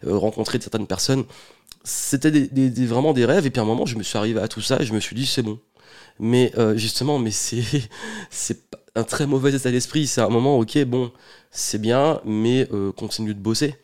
Euh, 0.06 0.18
rencontrer 0.18 0.60
certaines 0.60 0.88
personnes. 0.88 1.26
C'était 1.84 2.32
des, 2.32 2.86
vraiment 2.86 3.14
des 3.14 3.26
rêves 3.26 3.46
et 3.46 3.50
puis 3.50 3.60
à 3.60 3.64
un 3.64 3.68
moment 3.68 3.86
je 3.86 3.98
me 3.98 4.04
suis 4.04 4.18
arrivé 4.18 4.40
à 4.40 4.48
tout 4.48 4.62
ça 4.62 4.78
et 4.80 4.86
je 4.86 4.94
me 4.94 5.02
suis 5.02 5.16
dit 5.16 5.26
c'est 5.26 5.42
bon 5.42 5.60
mais 6.20 6.52
euh, 6.58 6.78
justement, 6.78 7.20
mais 7.20 7.32
c'est 7.32 7.64
c'est 8.30 8.60
un 8.96 9.04
très 9.04 9.26
mauvais 9.26 9.54
état 9.54 9.72
d'esprit. 9.72 10.08
C'est 10.08 10.22
un 10.22 10.30
moment, 10.30 10.60
ok, 10.60 10.84
bon, 10.86 11.12
c'est 11.52 11.80
bien, 11.82 12.22
mais 12.26 12.68
euh, 12.72 12.92
continue 12.92 13.34
de 13.34 13.40
bosser. 13.40 13.76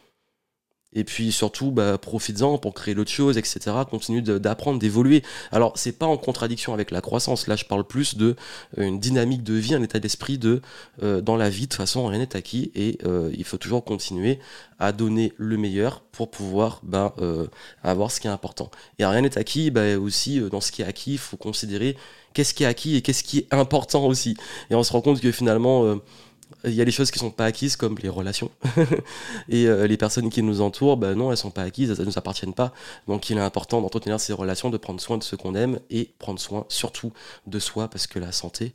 Et 0.93 1.03
puis 1.03 1.31
surtout, 1.31 1.71
bah, 1.71 1.97
profites-en 1.97 2.57
pour 2.57 2.73
créer 2.73 2.95
d'autres 2.95 3.11
choses, 3.11 3.37
etc. 3.37 3.59
Continue 3.89 4.21
d'apprendre, 4.21 4.79
d'évoluer. 4.79 5.23
Alors, 5.51 5.73
c'est 5.75 5.91
pas 5.91 6.07
en 6.07 6.17
contradiction 6.17 6.73
avec 6.73 6.91
la 6.91 7.01
croissance. 7.01 7.47
Là, 7.47 7.55
je 7.55 7.65
parle 7.65 7.85
plus 7.85 8.15
de 8.15 8.35
euh, 8.77 8.83
une 8.83 8.99
dynamique 8.99 9.43
de 9.43 9.53
vie, 9.53 9.75
un 9.75 9.83
état 9.83 9.99
d'esprit 9.99 10.37
de 10.37 10.61
dans 10.99 11.35
la 11.35 11.49
vie. 11.49 11.61
De 11.61 11.65
toute 11.67 11.75
façon, 11.75 12.07
rien 12.07 12.19
n'est 12.19 12.35
acquis 12.35 12.71
et 12.75 12.97
il 13.33 13.43
faut 13.43 13.57
toujours 13.57 13.83
continuer 13.83 14.39
à 14.79 14.91
donner 14.91 15.33
le 15.37 15.57
meilleur 15.57 16.01
pour 16.11 16.29
pouvoir 16.29 16.81
bah, 16.83 17.15
avoir 17.83 18.11
ce 18.11 18.19
qui 18.19 18.27
est 18.27 18.31
important. 18.31 18.69
Et 18.97 19.05
rien 19.05 19.21
n'est 19.21 19.37
acquis, 19.37 19.71
bah, 19.71 19.97
aussi 19.97 20.39
dans 20.39 20.61
ce 20.61 20.71
qui 20.71 20.81
est 20.81 20.85
acquis, 20.85 21.13
il 21.13 21.17
faut 21.17 21.37
considérer 21.37 21.95
qu'est-ce 22.33 22.53
qui 22.53 22.63
est 22.63 22.67
acquis 22.67 22.95
et 22.95 23.01
qu'est-ce 23.01 23.23
qui 23.23 23.39
est 23.39 23.53
important 23.53 24.05
aussi. 24.05 24.35
Et 24.69 24.75
on 24.75 24.83
se 24.83 24.91
rend 24.91 25.01
compte 25.01 25.19
que 25.19 25.31
finalement, 25.31 25.85
euh, 25.85 25.95
il 26.63 26.73
y 26.73 26.81
a 26.81 26.85
des 26.85 26.91
choses 26.91 27.11
qui 27.11 27.19
sont 27.19 27.31
pas 27.31 27.45
acquises 27.45 27.75
comme 27.75 27.97
les 27.99 28.09
relations. 28.09 28.51
Et 29.49 29.67
euh, 29.67 29.87
les 29.87 29.97
personnes 29.97 30.29
qui 30.29 30.41
nous 30.43 30.61
entourent 30.61 30.97
ben 30.97 31.15
non 31.15 31.31
elles 31.31 31.37
sont 31.37 31.51
pas 31.51 31.63
acquises 31.63 31.91
elles 31.91 31.99
ne 31.99 32.05
nous 32.05 32.17
appartiennent 32.17 32.53
pas. 32.53 32.73
Donc 33.07 33.29
il 33.29 33.37
est 33.37 33.41
important 33.41 33.81
d'entretenir 33.81 34.19
ces 34.19 34.33
relations 34.33 34.69
de 34.69 34.77
prendre 34.77 34.99
soin 34.99 35.17
de 35.17 35.23
ceux 35.23 35.37
qu'on 35.37 35.55
aime 35.55 35.79
et 35.89 36.11
prendre 36.19 36.39
soin 36.39 36.65
surtout 36.69 37.13
de 37.47 37.59
soi 37.59 37.87
parce 37.87 38.07
que 38.07 38.19
la 38.19 38.31
santé 38.31 38.73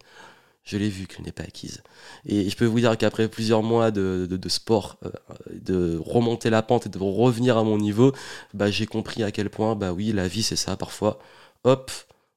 je 0.63 0.79
l'ai 0.79 0.89
vu 0.89 1.07
qu'elle 1.07 1.27
n'est 1.27 1.33
pas 1.33 1.43
acquise. 1.43 1.83
Et 2.25 2.49
je 2.49 2.57
peux 2.57 2.65
vous 2.65 2.81
dire 2.81 2.97
qu'après 2.97 3.29
plusieurs 3.29 3.63
mois 3.63 3.91
de, 3.91 4.27
de, 4.31 4.49
sport 4.49 4.97
euh, 5.05 5.11
de 5.53 6.01
remonter 6.03 6.49
la 6.49 6.63
pente 6.63 6.87
et 6.87 6.89
de 6.89 6.99
revenir 6.99 7.59
à 7.59 7.65
mon 7.65 7.77
niveau 7.77 8.13
bah, 8.55 8.71
j'ai 8.71 8.87
compris 8.87 9.23
à 9.23 9.31
quel 9.31 9.51
point 9.51 9.75
bah 9.75 9.93
oui 9.93 10.13
la 10.13 10.29
vie 10.29 10.43
c'est 10.43 10.57
ça. 10.57 10.77
Parfois 10.77 11.19
hop 11.65 11.91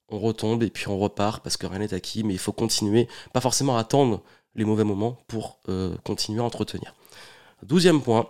on 0.10 0.19
retombe 0.19 0.63
et 0.63 0.69
puis 0.69 0.88
on 0.88 0.97
repart 0.97 1.43
parce 1.43 1.58
que 1.58 1.67
rien 1.67 1.80
n'est 1.80 1.93
acquis, 1.93 2.23
mais 2.23 2.34
il 2.34 2.39
faut 2.39 2.54
continuer, 2.54 3.08
pas 3.34 3.41
forcément 3.41 3.78
attendre 3.78 4.21
les 4.58 4.65
mauvais 4.65 4.84
moments 4.84 5.17
pour 5.28 5.60
euh, 5.70 5.96
continuer 6.04 6.41
à 6.41 6.43
entretenir. 6.43 6.93
Douzième 7.63 8.02
point, 8.02 8.30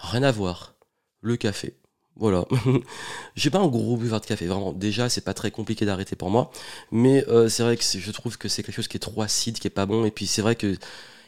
rien 0.00 0.22
à 0.22 0.32
voir, 0.32 0.74
le 1.20 1.36
café. 1.36 1.76
Voilà. 2.16 2.46
J'ai 3.34 3.50
pas 3.50 3.58
un 3.58 3.68
gros 3.68 3.96
buveur 3.96 4.20
de 4.20 4.26
café, 4.26 4.46
vraiment. 4.46 4.72
Déjà, 4.72 5.08
c'est 5.08 5.20
pas 5.20 5.34
très 5.34 5.50
compliqué 5.50 5.84
d'arrêter 5.84 6.16
pour 6.16 6.30
moi. 6.30 6.50
Mais 6.90 7.28
euh, 7.28 7.48
c'est 7.48 7.62
vrai 7.62 7.76
que 7.76 7.82
je 7.84 8.10
trouve 8.10 8.38
que 8.38 8.48
c'est 8.48 8.62
quelque 8.62 8.74
chose 8.74 8.88
qui 8.88 8.96
est 8.96 9.00
trop 9.00 9.22
acide, 9.22 9.58
qui 9.58 9.66
est 9.66 9.70
pas 9.70 9.86
bon. 9.86 10.04
Et 10.04 10.10
puis 10.10 10.26
c'est 10.26 10.42
vrai 10.42 10.56
que 10.56 10.76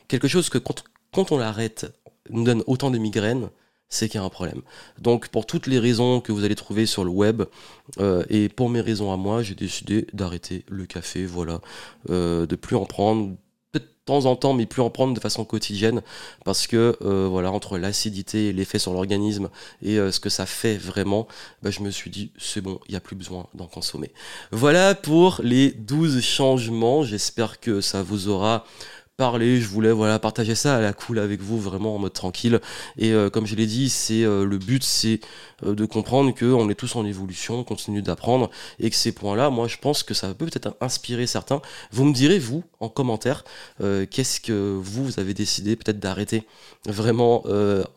quelque 0.09 0.29
chose 0.29 0.49
que 0.49 0.59
quand, 0.59 0.85
quand 1.13 1.33
on 1.33 1.39
l'arrête, 1.39 1.87
nous 2.31 2.45
donne 2.45 2.63
autant 2.67 2.91
de 2.91 2.99
migraines, 2.99 3.51
c'est 3.89 4.09
qu'il 4.09 4.19
y 4.21 4.23
a 4.23 4.27
un 4.27 4.31
problème. 4.31 4.63
Donc 5.01 5.29
pour 5.29 5.47
toutes 5.47 5.67
les 5.67 5.79
raisons 5.79 6.21
que 6.21 6.33
vous 6.33 6.45
allez 6.45 6.57
trouver 6.57 6.87
sur 6.87 7.05
le 7.05 7.11
web, 7.11 7.43
euh, 8.01 8.25
et 8.29 8.49
pour 8.49 8.69
mes 8.69 8.81
raisons 8.81 9.13
à 9.13 9.17
moi, 9.17 9.43
j'ai 9.43 9.55
décidé 9.55 10.07
d'arrêter 10.13 10.65
le 10.69 10.87
café, 10.87 11.25
voilà, 11.25 11.61
de 12.09 12.57
plus 12.57 12.77
en 12.77 12.85
prendre 12.85 13.37
temps 14.07 14.25
en 14.25 14.37
temps, 14.37 14.55
mais 14.55 14.65
plus 14.65 14.83
en 14.83 14.89
prendre 14.91 15.13
de 15.13 15.21
façon 15.21 15.45
quotidienne, 15.45 16.03
parce 16.45 16.67
que 16.67 16.97
euh, 17.03 17.27
voilà, 17.31 17.53
entre 17.53 17.77
l'acidité 17.77 18.49
et 18.49 18.53
l'effet 18.53 18.79
sur 18.79 18.93
l'organisme 18.93 19.51
et 19.83 19.97
ce 19.97 20.21
que 20.21 20.31
ça 20.31 20.47
fait 20.47 20.77
vraiment, 20.77 21.27
bah, 21.63 21.71
je 21.71 21.81
me 21.81 21.91
suis 21.91 22.11
dit, 22.11 22.31
c'est 22.39 22.61
bon, 22.61 22.81
il 22.89 22.93
n'y 22.93 22.97
a 22.97 23.01
plus 23.01 23.17
besoin 23.17 23.47
d'en 23.55 23.67
consommer. 23.67 24.11
Voilà 24.53 24.95
pour 24.95 25.41
les 25.43 25.73
12 25.73 26.21
changements, 26.23 27.03
j'espère 27.03 27.61
que 27.61 27.81
ça 27.81 28.03
vous 28.03 28.29
aura 28.29 28.65
parler, 29.17 29.63
je 29.63 29.69
voulais 29.69 29.93
voilà 29.93 30.19
partager 30.19 30.55
ça 30.55 30.77
à 30.77 30.81
la 30.83 30.93
cool 30.93 31.19
avec 31.19 31.41
vous 31.41 31.59
vraiment 31.59 31.95
en 31.95 31.99
mode 31.99 32.13
tranquille. 32.13 32.61
Et 32.99 33.13
euh, 33.13 33.31
comme 33.31 33.47
je 33.47 33.55
l'ai 33.55 33.65
dit, 33.65 33.89
c'est 33.89 34.25
euh, 34.25 34.45
le 34.45 34.59
but 34.59 34.85
c'est 34.85 35.21
euh, 35.65 35.75
de 35.75 35.87
comprendre 35.87 36.35
que 36.35 36.45
on 36.45 36.69
est 36.69 36.75
tous 36.75 36.97
en 36.97 37.07
évolution, 37.07 37.61
on 37.61 37.65
continue 37.65 38.03
d'apprendre 38.03 38.51
et 38.79 38.91
que 38.91 38.97
ces 38.97 39.13
points-là, 39.13 39.49
moi 39.49 39.69
je 39.69 39.79
pense 39.79 40.03
que 40.03 40.13
ça 40.13 40.29
peut 40.35 40.45
peut-être 40.45 40.77
inspirer 40.83 41.27
certains. 41.27 41.63
Vous 41.93 42.05
me 42.05 42.13
direz 42.13 42.39
vous 42.39 42.63
en 42.79 42.91
commentaire 42.91 43.45
qu'est-ce 43.79 44.41
que 44.41 44.77
vous, 44.79 45.05
vous 45.07 45.19
avez 45.19 45.33
décidé 45.33 45.77
peut-être 45.77 45.99
d'arrêter 45.99 46.45
vraiment 46.87 47.45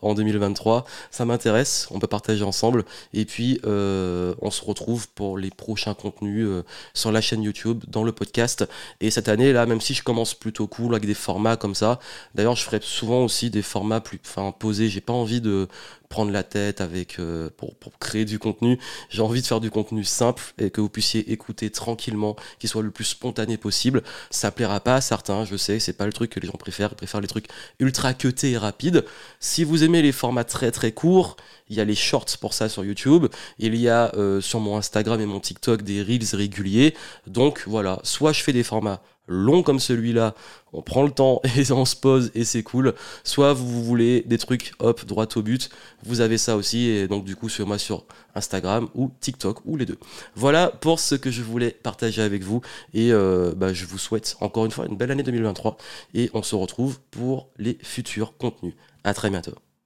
en 0.00 0.14
2023, 0.14 0.86
ça 1.10 1.24
m'intéresse, 1.26 1.86
on 1.90 1.98
peut 1.98 2.06
partager 2.06 2.42
ensemble. 2.44 2.84
Et 3.12 3.26
puis 3.26 3.60
on 3.64 4.50
se 4.50 4.64
retrouve 4.64 5.08
pour 5.08 5.36
les 5.36 5.50
prochains 5.50 5.94
contenus 5.94 6.48
sur 6.94 7.12
la 7.12 7.20
chaîne 7.20 7.42
YouTube, 7.42 7.84
dans 7.88 8.02
le 8.02 8.12
podcast. 8.12 8.66
Et 9.00 9.10
cette 9.10 9.28
année 9.28 9.52
là, 9.52 9.66
même 9.66 9.80
si 9.80 9.92
je 9.92 10.02
commence 10.02 10.34
plutôt 10.34 10.66
cool 10.66 10.94
avec 10.94 11.09
des 11.10 11.14
formats 11.14 11.56
comme 11.56 11.74
ça. 11.74 11.98
D'ailleurs, 12.34 12.56
je 12.56 12.62
ferai 12.62 12.78
souvent 12.80 13.24
aussi 13.24 13.50
des 13.50 13.62
formats 13.62 14.00
plus 14.00 14.20
enfin, 14.24 14.52
posés. 14.52 14.88
J'ai 14.88 15.00
pas 15.00 15.12
envie 15.12 15.40
de 15.40 15.68
prendre 16.08 16.32
la 16.32 16.42
tête 16.42 16.80
avec 16.80 17.18
euh, 17.18 17.50
pour, 17.56 17.98
créer 17.98 18.24
du 18.24 18.38
contenu. 18.38 18.78
J'ai 19.10 19.22
envie 19.22 19.42
de 19.42 19.46
faire 19.46 19.60
du 19.60 19.70
contenu 19.70 20.04
simple 20.04 20.42
et 20.58 20.70
que 20.70 20.80
vous 20.80 20.88
puissiez 20.88 21.32
écouter 21.32 21.70
tranquillement, 21.70 22.36
qu'il 22.58 22.68
soit 22.68 22.82
le 22.82 22.90
plus 22.90 23.04
spontané 23.04 23.56
possible. 23.56 24.02
Ça 24.30 24.50
plaira 24.50 24.80
pas 24.80 24.96
à 24.96 25.00
certains, 25.00 25.44
je 25.44 25.56
sais, 25.56 25.78
c'est 25.78 25.92
pas 25.92 26.06
le 26.06 26.12
truc 26.12 26.30
que 26.30 26.40
les 26.40 26.46
gens 26.46 26.58
préfèrent. 26.58 26.90
Ils 26.92 26.96
préfèrent 26.96 27.20
les 27.20 27.28
trucs 27.28 27.46
ultra 27.78 28.14
cutés 28.14 28.52
et 28.52 28.58
rapides. 28.58 29.04
Si 29.40 29.64
vous 29.64 29.84
aimez 29.84 30.02
les 30.02 30.12
formats 30.12 30.44
très 30.44 30.70
très 30.70 30.92
courts, 30.92 31.36
il 31.68 31.76
y 31.76 31.80
a 31.80 31.84
les 31.84 31.94
shorts 31.94 32.38
pour 32.40 32.54
ça 32.54 32.68
sur 32.68 32.84
YouTube. 32.84 33.26
Il 33.58 33.76
y 33.76 33.88
a 33.88 34.12
euh, 34.16 34.40
sur 34.40 34.58
mon 34.60 34.76
Instagram 34.76 35.20
et 35.20 35.26
mon 35.26 35.40
TikTok 35.40 35.82
des 35.82 36.02
reels 36.02 36.34
réguliers. 36.34 36.94
Donc 37.26 37.62
voilà, 37.66 38.00
soit 38.02 38.32
je 38.32 38.42
fais 38.42 38.52
des 38.52 38.64
formats 38.64 39.00
long 39.30 39.62
comme 39.62 39.78
celui-là, 39.78 40.34
on 40.72 40.82
prend 40.82 41.02
le 41.02 41.10
temps 41.10 41.40
et 41.56 41.70
on 41.72 41.84
se 41.84 41.96
pose 41.96 42.30
et 42.34 42.44
c'est 42.44 42.62
cool. 42.62 42.94
Soit 43.24 43.54
vous 43.54 43.82
voulez 43.82 44.22
des 44.26 44.38
trucs 44.38 44.72
hop 44.80 45.04
droit 45.06 45.26
au 45.36 45.42
but, 45.42 45.70
vous 46.02 46.20
avez 46.20 46.36
ça 46.36 46.56
aussi 46.56 46.88
et 46.88 47.08
donc 47.08 47.24
du 47.24 47.36
coup 47.36 47.48
sur 47.48 47.66
moi 47.66 47.78
sur 47.78 48.04
Instagram 48.34 48.88
ou 48.94 49.10
TikTok 49.20 49.64
ou 49.64 49.76
les 49.76 49.86
deux. 49.86 49.98
Voilà 50.34 50.68
pour 50.68 51.00
ce 51.00 51.14
que 51.14 51.30
je 51.30 51.42
voulais 51.42 51.70
partager 51.70 52.22
avec 52.22 52.42
vous 52.42 52.60
et 52.92 53.12
euh, 53.12 53.54
bah, 53.56 53.72
je 53.72 53.86
vous 53.86 53.98
souhaite 53.98 54.36
encore 54.40 54.64
une 54.64 54.72
fois 54.72 54.86
une 54.86 54.96
belle 54.96 55.10
année 55.10 55.22
2023 55.22 55.76
et 56.14 56.30
on 56.34 56.42
se 56.42 56.54
retrouve 56.54 57.00
pour 57.10 57.48
les 57.58 57.78
futurs 57.82 58.36
contenus. 58.36 58.74
À 59.04 59.14
très 59.14 59.30
bientôt. 59.30 59.69